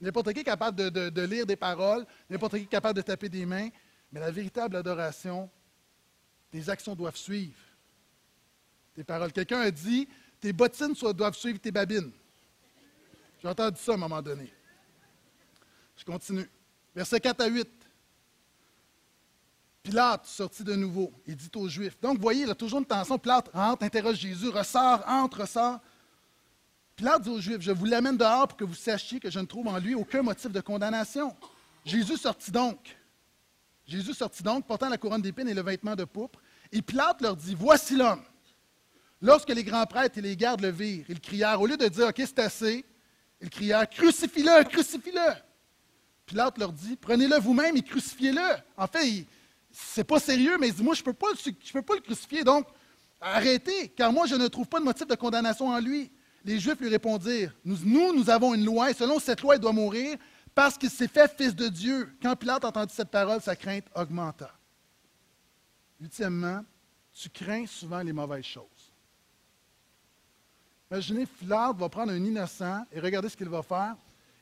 [0.00, 3.46] N'importe qui est capable de, lire des paroles, n'importe qui est capable de taper des
[3.46, 3.68] mains,
[4.10, 5.50] mais la véritable adoration,
[6.50, 7.58] tes actions doivent suivre
[9.02, 9.32] paroles.
[9.32, 10.06] Quelqu'un a dit
[10.40, 12.12] tes bottines doivent suivre tes babines.
[13.42, 14.52] J'ai entendu ça à un moment donné.
[15.96, 16.48] Je continue.
[16.94, 17.68] Verset 4 à 8.
[19.82, 22.00] Pilate sortit de nouveau et dit aux Juifs.
[22.00, 23.18] Donc, voyez, il a toujours une tension.
[23.18, 25.78] Pilate rentre, interroge Jésus, ressort, entre, ressort.
[26.96, 29.44] Pilate dit aux Juifs Je vous l'amène dehors pour que vous sachiez que je ne
[29.44, 31.36] trouve en lui aucun motif de condamnation.
[31.84, 32.96] Jésus sortit donc.
[33.86, 36.40] Jésus sortit donc, portant la couronne d'épines et le vêtement de pourpre.
[36.72, 38.22] Et Pilate leur dit Voici l'homme.
[39.24, 42.08] Lorsque les grands prêtres et les gardes le virent, ils crièrent, au lieu de dire
[42.08, 42.84] OK, c'est assez,
[43.40, 45.32] ils crièrent Crucifie-le, crucifie-le.
[46.26, 48.42] Pilate leur dit Prenez-le vous-même et crucifiez-le.
[48.76, 49.24] En fait,
[49.72, 52.66] c'est pas sérieux, mais il dit Moi, je ne peux, pas le- crucifier, donc
[53.18, 56.12] arrêtez, car moi, je ne trouve pas de motif de condamnation en lui.
[56.44, 59.72] Les Juifs lui répondirent nous, nous avons une loi, et selon cette loi, il doit
[59.72, 60.18] mourir
[60.54, 62.12] parce qu'il s'est fait fils de Dieu.
[62.20, 64.50] Quand Pilate entendit cette parole, sa crainte augmenta.
[65.98, 66.62] Huitièmement,
[67.14, 68.64] tu crains souvent les mauvaises choses.
[70.94, 73.96] Imaginez, Pilate va prendre un innocent et regardez ce qu'il va faire.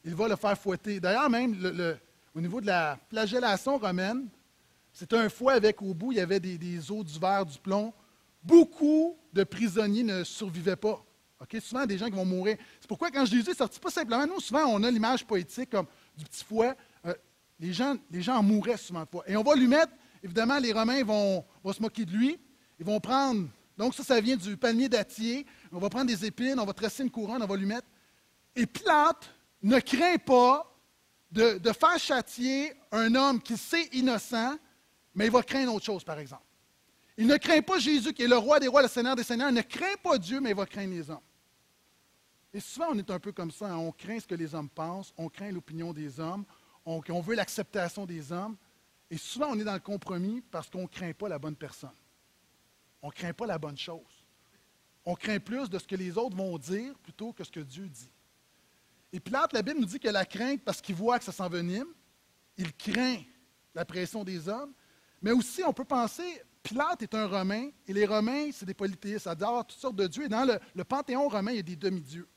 [0.04, 1.00] Il va le faire fouetter.
[1.00, 1.56] D'ailleurs, même
[2.34, 4.28] au niveau de la flagellation romaine,
[4.92, 7.58] c'était un fouet avec au bout, il y avait des, des os, du verre, du
[7.58, 7.90] plomb.
[8.44, 11.02] Beaucoup de prisonniers ne survivaient pas.
[11.58, 12.58] Souvent, des gens qui vont mourir.
[12.78, 15.86] C'est pourquoi, quand Jésus est sorti, pas simplement, nous, souvent, on a l'image poétique comme
[16.14, 16.74] du petit fouet.
[17.06, 17.14] Euh,
[17.58, 19.24] les, gens, les gens en mouraient souvent de fois.
[19.26, 19.92] Et on va lui mettre,
[20.22, 22.38] évidemment, les Romains vont, vont se moquer de lui.
[22.78, 25.46] Ils vont prendre, donc ça, ça vient du palmier dattier.
[25.72, 27.86] On va prendre des épines, on va tresser une couronne, on va lui mettre.
[28.54, 29.30] Et Pilate
[29.62, 30.70] ne craint pas
[31.30, 34.58] de, faire châtier un homme qui sait innocent,
[35.14, 36.44] mais il va craindre autre chose, par exemple.
[37.16, 39.48] Il ne craint pas Jésus, qui est le roi des rois, le Seigneur des seigneurs.
[39.48, 41.20] Il ne craint pas Dieu, mais il va craindre les hommes.
[42.52, 43.70] Et souvent, on est un peu comme ça.
[43.70, 43.76] hein.
[43.76, 46.44] On craint ce que les hommes pensent, on craint l'opinion des hommes,
[46.84, 48.56] on, on veut l'acceptation des hommes.
[49.10, 51.90] Et souvent, on est dans le compromis parce qu'on ne craint pas la bonne personne.
[53.00, 54.21] On ne craint pas la bonne chose.
[55.04, 57.88] On craint plus de ce que les autres vont dire plutôt que ce que Dieu
[57.88, 58.10] dit.
[59.12, 61.88] Et Pilate, la Bible nous dit que la crainte, parce qu'il voit que ça s'envenime,
[62.56, 63.18] il craint
[63.74, 64.72] la pression des hommes,
[65.20, 69.24] mais aussi on peut penser, Pilate est un Romain, et les Romains, c'est des polythéistes,
[69.24, 71.62] ça adore toutes sortes de dieux, et dans le, le panthéon romain, il y a
[71.62, 72.28] des demi-dieux.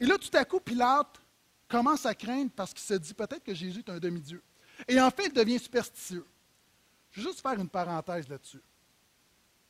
[0.00, 1.20] Et là, tout à coup, Pilate
[1.68, 4.42] commence à craindre parce qu'il se dit peut-être que Jésus est un demi-dieu.
[4.86, 6.24] Et en fait, il devient superstitieux.
[7.10, 8.62] Je vais juste faire une parenthèse là-dessus.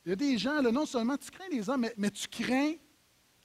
[0.05, 2.73] Il y a des gens, là, non seulement tu crains les hommes, mais, tu crains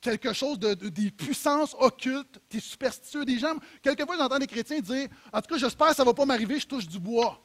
[0.01, 3.25] quelque chose de, de- des puissances occultes, tu es superstitieux.
[3.25, 6.15] Des gens, quelquefois, j'entends des chrétiens dire En tout cas, j'espère que ça ne va
[6.15, 7.43] pas m'arriver, je touche du bois.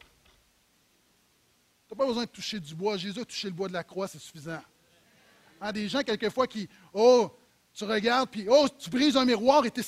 [1.87, 2.97] Tu n'as pas besoin de toucher du bois.
[2.97, 4.61] Jésus a touché le bois de la croix, c'est suffisant.
[5.61, 7.31] Hein, des gens, quelquefois, qui Oh,
[7.73, 9.81] tu regardes, puis Oh, tu brises un miroir et tu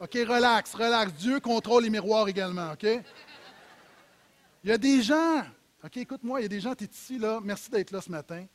[0.00, 1.12] OK, relax, relax.
[1.14, 2.82] Dieu contrôle les miroirs également, OK?
[2.82, 5.42] Il y a des gens,
[5.84, 8.10] OK, écoute-moi, il y a des gens, tu es ici, là, merci d'être là ce
[8.10, 8.46] matin,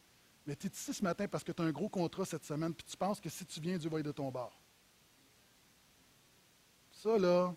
[0.48, 2.74] mais tu es ici ce matin parce que tu as un gros contrat cette semaine,
[2.74, 4.60] puis tu penses que si tu viens, Dieu va être de ton bord.
[6.92, 7.54] Ça, là,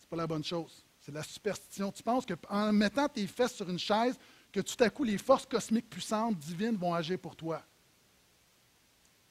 [0.00, 0.84] c'est pas la bonne chose.
[1.00, 1.92] C'est de la superstition.
[1.92, 4.18] Tu penses qu'en mettant tes fesses sur une chaise,
[4.50, 7.62] que tout à coup, les forces cosmiques puissantes, divines, vont agir pour toi.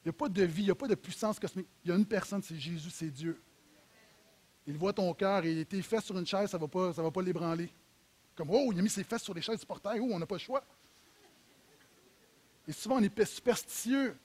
[0.02, 1.68] Il n'y a pas de vie, il n'y a pas de puissance cosmique.
[1.84, 3.42] Il y a une personne, c'est Jésus, c'est Dieu.
[4.66, 7.10] Il voit ton cœur et tes fesses sur une chaise, ça ne va pas, va
[7.10, 7.70] pas l'ébranler.
[8.34, 10.26] Comme, oh, il a mis ses fesses sur les chaises du portail, oh, on n'a
[10.26, 10.64] pas le choix.
[12.66, 14.16] Et souvent, on est superstitieux.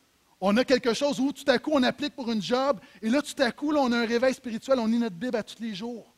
[0.42, 3.22] On a quelque chose où tout à coup, on applique pour une job, et là,
[3.22, 5.76] tout à coup, on a un réveil spirituel, on lit notre Bible à tous les
[5.76, 6.14] jours.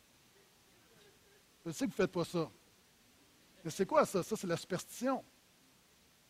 [1.65, 2.49] Je sais que vous ne faites pas ça.
[3.63, 4.21] Mais c'est quoi ça?
[4.23, 5.23] Ça, c'est la superstition.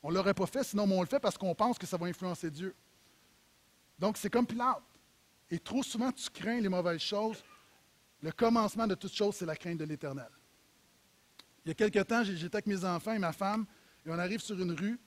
[0.04, 2.08] On ne l'aurait pas fait, sinon on le fait parce qu'on pense que ça va
[2.08, 2.74] influencer Dieu.
[4.00, 4.82] Donc, c'est comme Pilate.
[5.50, 7.44] Et trop souvent, tu crains les mauvaises choses.
[8.22, 10.30] Le commencement de toute chose, c'est la crainte de l'Éternel.
[11.66, 13.66] Il y a quelque temps, j'étais avec mes enfants et ma femme,
[14.06, 15.00] et on arrive sur une rue,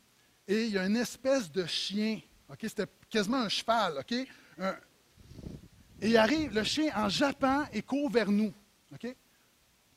[0.46, 2.20] et il y a une espèce de chien.
[2.48, 2.58] ok?
[2.62, 3.98] C'était quasiment un cheval.
[3.98, 4.14] ok?
[4.58, 4.76] Un-
[6.00, 8.52] et il arrive, le chien, en jappant, et court vers nous.
[8.92, 9.14] ok?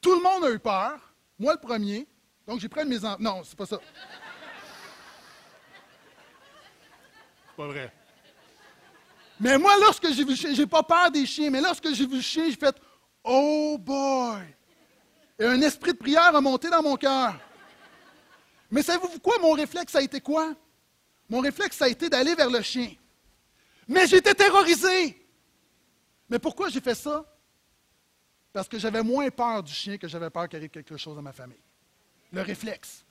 [0.02, 1.14] Tout le monde a eu peur.
[1.38, 2.08] Moi, le premier.
[2.48, 3.18] Donc, j'ai pris mes enfants.
[3.20, 3.78] Non, c'est pas ça.
[7.50, 7.94] C'est pas vrai.
[9.40, 12.08] Mais moi, lorsque j'ai vu le chien, j'ai pas peur des chiens, mais lorsque j'ai
[12.08, 12.76] vu le chien, j'ai fait
[13.24, 14.42] Oh boy!
[15.40, 17.40] Et un esprit de prière a monté dans mon cœur.
[18.72, 19.38] Mais savez-vous quoi?
[19.40, 20.56] Mon réflexe a été quoi?
[21.30, 22.94] Mon réflexe a été d'aller vers le chien.
[23.88, 25.26] Mais j'étais terrorisé.
[26.30, 27.26] Mais pourquoi j'ai fait ça?
[28.52, 31.22] Parce que j'avais moins peur du chien que j'avais peur qu'il arrive quelque chose à
[31.22, 31.62] ma famille.
[32.32, 33.06] Le réflexe.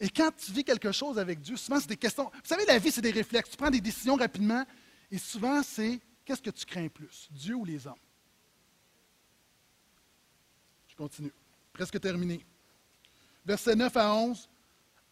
[0.00, 2.24] Et quand tu vis quelque chose avec Dieu, souvent c'est des questions.
[2.24, 3.50] Vous savez, la vie, c'est des réflexes.
[3.50, 4.64] Tu prends des décisions rapidement.
[5.10, 7.94] Et souvent, c'est qu'est-ce que tu crains plus, Dieu ou les hommes?
[10.88, 11.32] Je continue.
[11.72, 12.44] Presque terminé.
[13.44, 14.48] Versets 9 à 11.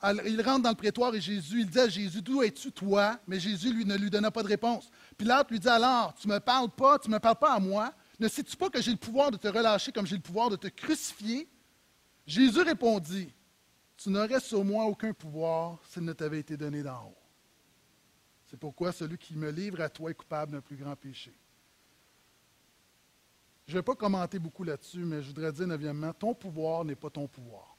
[0.01, 3.19] Alors, Il rentre dans le prétoire et Jésus, il dit à Jésus, D'où es-tu toi?
[3.27, 4.91] Mais Jésus lui, ne lui donna pas de réponse.
[5.17, 7.59] Pilate lui dit alors, Tu ne me parles pas, tu ne me parles pas à
[7.59, 7.93] moi.
[8.19, 10.57] Ne sais-tu pas que j'ai le pouvoir de te relâcher comme j'ai le pouvoir de
[10.57, 11.49] te crucifier?
[12.27, 13.33] Jésus répondit,
[13.97, 17.17] Tu n'aurais sur moi aucun pouvoir s'il ne t'avait été donné d'en haut.
[18.47, 21.33] C'est pourquoi celui qui me livre à toi est coupable d'un plus grand péché.
[23.67, 26.95] Je ne vais pas commenter beaucoup là-dessus, mais je voudrais dire, neuvièmement, ton pouvoir n'est
[26.95, 27.77] pas ton pouvoir.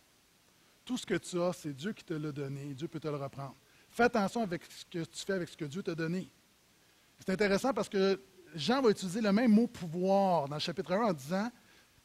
[0.84, 3.16] Tout ce que tu as, c'est Dieu qui te l'a donné, Dieu peut te le
[3.16, 3.56] reprendre.
[3.90, 6.30] Fais attention avec ce que tu fais avec ce que Dieu t'a donné.
[7.20, 8.22] C'est intéressant parce que
[8.54, 11.52] Jean va utiliser le même mot pouvoir dans le chapitre 1 en disant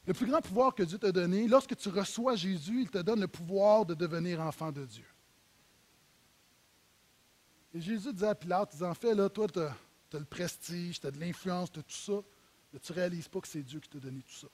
[0.06, 3.20] Le plus grand pouvoir que Dieu t'a donné, lorsque tu reçois Jésus, il te donne
[3.20, 5.04] le pouvoir de devenir enfant de Dieu.
[7.74, 9.74] Et Jésus disait à Pilate, il en fait, là, toi, tu as,
[10.12, 12.22] le prestige, tu as de l'influence, tu as tout ça,
[12.72, 14.48] mais tu ne réalises pas que c'est Dieu qui t'a donné tout ça.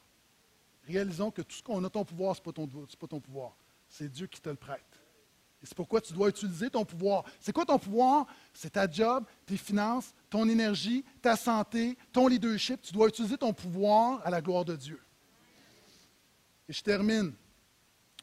[0.86, 3.56] Réalisons que tout ce qu'on a, ton pouvoir, ce n'est pas, pas, ton pouvoir.
[3.88, 5.00] C'est Dieu qui te le prête.
[5.62, 7.24] Et c'est pourquoi tu dois utiliser ton pouvoir.
[7.40, 8.26] C'est quoi ton pouvoir?
[8.54, 12.80] C'est ta job, tes finances, ton énergie, ta santé, ton leadership.
[12.80, 15.00] Tu dois utiliser ton pouvoir à la gloire de Dieu.
[16.68, 17.34] Et je termine.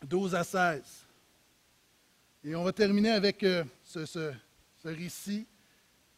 [0.04, 0.84] 12 à 16.
[2.44, 4.32] Et on va terminer avec euh, ce,
[4.84, 5.48] récit.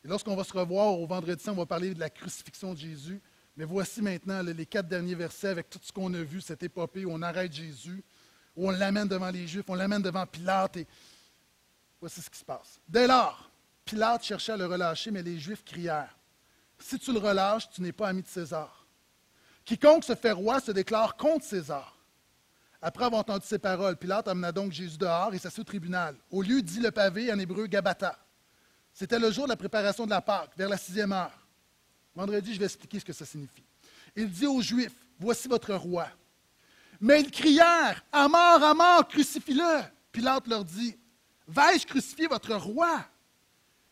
[0.04, 3.22] Et lorsqu'on va se revoir au vendredi on va parler de la crucifixion de Jésus.
[3.58, 7.06] Mais voici maintenant les quatre derniers versets avec tout ce qu'on a vu, cette épopée
[7.06, 8.04] où on arrête Jésus,
[8.56, 10.78] où on l'amène devant les Juifs, on l'amène devant Pilate.
[10.78, 10.88] Et
[12.00, 12.80] voici ce qui se passe.
[12.88, 13.50] Dès lors,
[13.84, 16.16] Pilate cherchait à le relâcher, mais les Juifs crièrent
[16.78, 18.86] Si tu le relâches, tu n'es pas ami de César.
[19.66, 21.98] Quiconque se fait roi se déclare contre César.
[22.80, 26.16] Après avoir entendu ces paroles, Pilate amena donc Jésus dehors et s'assit au tribunal.
[26.30, 28.20] Au lieu dit le pavé en hébreu Gabata.
[28.94, 31.37] C'était le jour de la préparation de la Pâque, vers la sixième heure.
[32.18, 33.64] Vendredi, je vais expliquer ce que ça signifie.
[34.16, 36.08] Il dit aux Juifs Voici votre roi.
[37.00, 39.84] Mais ils crièrent À mort, à mort, crucifie-le.
[40.12, 40.98] Pilate leur dit
[41.48, 43.06] Vais-je crucifier votre roi?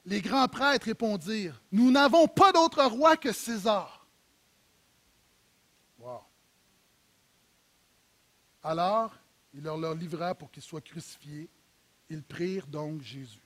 [0.05, 4.07] Les grands prêtres répondirent Nous n'avons pas d'autre roi que César.
[8.63, 9.13] Alors,
[9.53, 11.47] il leur, livra pour qu'il soit crucifié.
[12.09, 13.44] Ils prirent donc Jésus.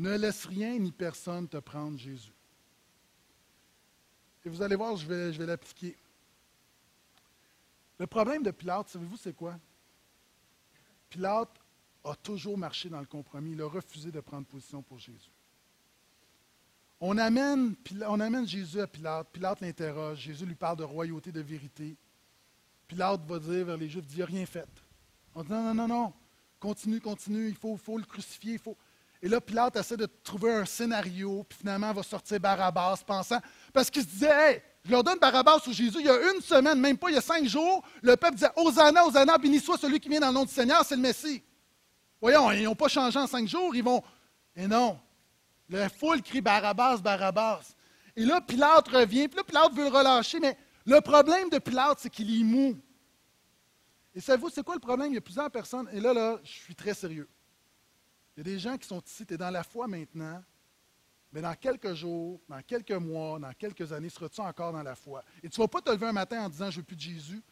[0.00, 2.32] Ne laisse rien ni personne te prendre Jésus.
[4.42, 5.94] Et vous allez voir, je vais, je vais l'appliquer.
[7.98, 9.58] Le problème de Pilate, savez-vous, c'est quoi?
[11.10, 11.50] Pilate
[12.02, 13.52] a toujours marché dans le compromis.
[13.52, 15.30] Il a refusé de prendre position pour Jésus.
[16.98, 17.76] On amène,
[18.46, 19.28] Jésus à Pilate.
[19.30, 20.20] Pilate l'interroge.
[20.20, 21.94] Jésus lui parle de royauté, de vérité.
[22.88, 24.66] Pilate va dire vers les Juifs, il n'a rien fait.
[25.34, 26.14] On dit non, non, non, non.
[26.58, 27.48] Continue, continue.
[27.48, 28.54] Il faut, faut le crucifier.
[28.54, 28.78] Il faut...
[29.22, 33.38] Et là, Pilate essaie de trouver un scénario, puis finalement, va sortir Barabbas, pensant.
[33.72, 35.98] Parce qu'il se disait, hey, je leur donne Barabbas sur Jésus.
[36.00, 38.50] Il y a une semaine, même pas, il y a cinq jours, le peuple disait
[38.56, 41.42] Hosanna, Hosanna, béni soit celui qui vient dans le nom du Seigneur, c'est le Messie.
[42.20, 44.02] Voyons, ils n'ont pas changé en cinq jours, ils vont.
[44.56, 44.98] Et non.
[45.68, 47.60] La foule crie Barabbas, Barabbas.
[48.16, 50.56] Et là, Pilate revient, puis là, Pilate veut le relâcher, mais
[50.86, 52.76] le problème de Pilate, c'est qu'il est mou.
[54.14, 55.12] Et savez-vous, c'est quoi le problème?
[55.12, 57.28] Il y a plusieurs personnes, et là, là, je suis très sérieux.
[58.40, 60.42] Il y a des gens qui sont ici, tu es dans la foi maintenant,
[61.30, 65.22] mais dans quelques jours, dans quelques mois, dans quelques années, seras-tu encore dans la foi?
[65.42, 67.02] Et tu ne vas pas te lever un matin en disant Je veux plus de
[67.02, 67.42] Jésus.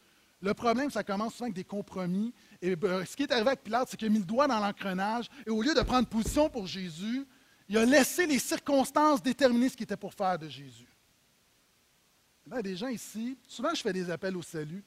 [0.40, 2.32] Le problème, ça commence souvent avec des compromis.
[2.62, 4.58] Et ben, ce qui est arrivé avec Pilate, c'est qu'il a mis le doigt dans
[4.58, 7.26] l'engrenage et au lieu de prendre position pour Jésus,
[7.68, 10.88] il a laissé les circonstances déterminer ce qu'il était pour faire de Jésus.
[12.46, 14.82] Il y a des gens ici, souvent je fais des appels au salut,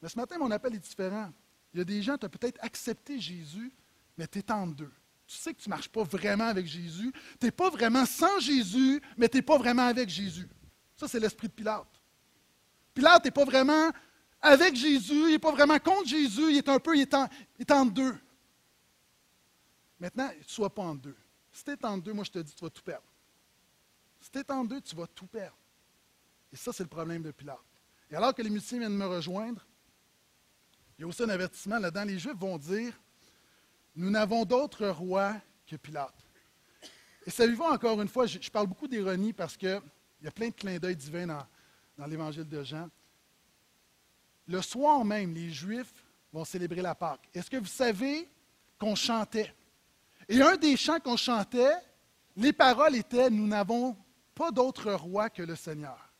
[0.00, 1.32] mais ce matin, mon appel est différent.
[1.74, 3.72] Il y a des gens, qui ont peut-être accepté Jésus,
[4.16, 4.92] mais tu es en deux.
[5.30, 7.12] Tu sais que tu ne marches pas vraiment avec Jésus.
[7.38, 10.48] Tu n'es pas vraiment sans Jésus, mais tu n'es pas vraiment avec Jésus.
[10.96, 11.86] Ça, c'est l'esprit de Pilate.
[12.92, 13.92] Pilate n'est pas vraiment
[14.42, 17.28] avec Jésus, il n'est pas vraiment contre Jésus, il est un peu, il est en,
[17.56, 18.18] il est en deux.
[20.00, 21.16] Maintenant, ne sois pas en deux.
[21.52, 23.06] Si tu es en deux, moi je te dis, tu vas tout perdre.
[24.20, 25.56] Si tu es en deux, tu vas tout perdre.
[26.52, 27.58] Et ça, c'est le problème de Pilate.
[28.10, 29.64] Et alors que les musiciens viennent me rejoindre,
[30.98, 32.04] il y a aussi un avertissement là-dedans.
[32.04, 33.00] Les Juifs vont dire
[33.96, 35.34] nous n'avons d'autre roi
[35.66, 36.14] que Pilate.
[37.26, 39.80] Et savez-vous, encore une fois, je, parle beaucoup d'ironie parce qu'il
[40.22, 42.88] y a plein de clins d'œil divins dans, l'évangile de Jean.
[44.46, 47.28] Le soir même, les Juifs vont célébrer la Pâque.
[47.34, 48.28] Est-ce que vous savez
[48.78, 49.54] qu'on chantait?
[50.28, 51.74] Et un des chants qu'on chantait,
[52.36, 53.96] les paroles étaient Nous n'avons
[54.34, 56.10] pas d'autre roi que le Seigneur.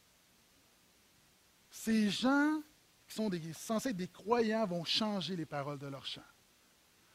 [1.70, 2.60] Ces gens
[3.08, 6.20] qui sont censés être des croyants vont changer les paroles de leur chant.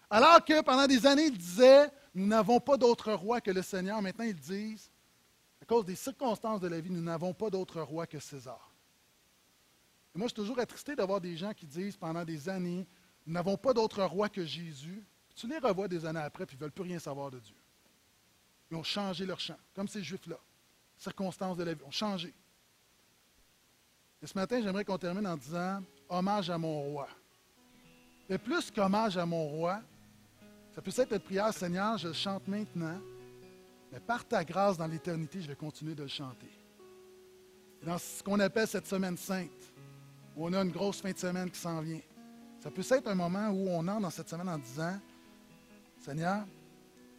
[0.09, 4.01] Alors que pendant des années, ils disaient, nous n'avons pas d'autre roi que le Seigneur.
[4.01, 4.89] Maintenant, ils disent,
[5.61, 8.71] à cause des circonstances de la vie, nous n'avons pas d'autre roi que César.
[10.13, 12.87] Et moi, je suis toujours attristé d'avoir des gens qui disent pendant des années,
[13.25, 15.03] nous n'avons pas d'autre roi que Jésus.
[15.35, 17.55] tu les revois des années après, puis ils ne veulent plus rien savoir de Dieu.
[18.71, 20.37] Ils ont changé leur chant, comme ces Juifs-là.
[20.97, 22.33] Circonstances de la vie ont changé.
[24.21, 27.09] Et ce matin, j'aimerais qu'on termine en disant hommage à mon roi.
[28.29, 29.81] Mais plus qu'hommage à mon roi,
[30.75, 32.99] ça peut être une prière, Seigneur, je le chante maintenant,
[33.93, 36.49] mais par ta grâce dans l'éternité, je vais continuer de le chanter.
[37.81, 39.49] Dans ce qu'on appelle cette semaine sainte,
[40.35, 42.01] où on a une grosse fin de semaine qui s'en vient.
[42.59, 44.99] Ça peut être un moment où on entre dans cette semaine en disant
[45.99, 46.45] Seigneur,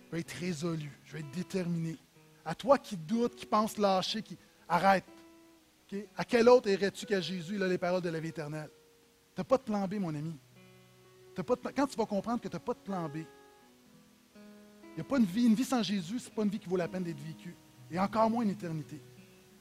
[0.05, 1.97] je vais être résolu, je vais être déterminé.
[2.45, 4.37] À toi qui doutes, qui pense lâcher, qui
[4.69, 5.05] arrête.
[6.15, 8.71] À quel autre irais-tu qu'à Jésus, a les paroles de la vie éternelle?
[9.35, 10.39] Tu n'as pas de plan B, mon ami.
[11.35, 13.19] Pas Quand tu vas comprendre que tu n'as pas de plan B,
[14.97, 16.59] il n'y a pas une vie, une vie sans Jésus, ce n'est pas une vie
[16.59, 17.55] qui vaut la peine d'être vécue.
[17.91, 18.99] Et encore moins une éternité.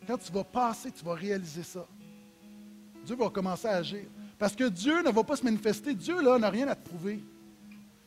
[0.08, 1.86] Quand tu vas passer, tu vas réaliser ça.
[3.06, 4.06] Dieu va commencer à agir.
[4.40, 5.94] Parce que Dieu ne va pas se manifester.
[5.94, 7.22] Dieu, là, n'a rien à te prouver.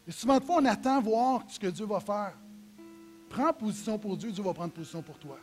[0.07, 2.33] Et souvent de fois, on attend voir ce que Dieu va faire.
[3.29, 5.37] Prends position pour Dieu, Dieu va prendre position pour toi.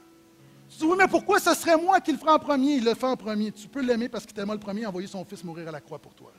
[0.67, 2.77] Tu dis, oui, mais pourquoi ce serait moi qui le ferai en premier?
[2.77, 3.51] Il le fait en premier.
[3.51, 5.99] Tu peux l'aimer parce qu'il t'aima le premier envoyé son fils mourir à la croix
[5.99, 6.33] pour toi.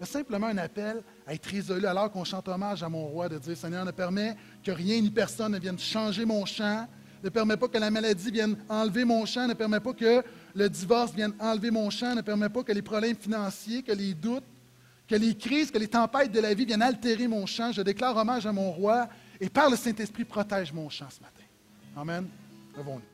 [0.00, 3.38] C'est simplement un appel à être résolu alors qu'on chante hommage à mon roi, de
[3.38, 4.34] dire Seigneur, ne permet
[4.64, 6.88] que rien ni personne ne vienne changer mon chant,
[7.22, 10.24] ne permet pas que la maladie vienne enlever mon chant, ne permet pas que
[10.54, 14.14] le divorce vienne enlever mon chant, ne permet pas que les problèmes financiers, que les
[14.14, 14.44] doutes,
[15.06, 17.70] que les crises, que les tempêtes de la vie viennent altérer mon chant.
[17.70, 19.06] Je déclare hommage à mon roi
[19.38, 21.44] et par le Saint-Esprit protège mon chant ce matin.
[21.94, 22.26] Amen.
[22.74, 23.09] Levons-nous.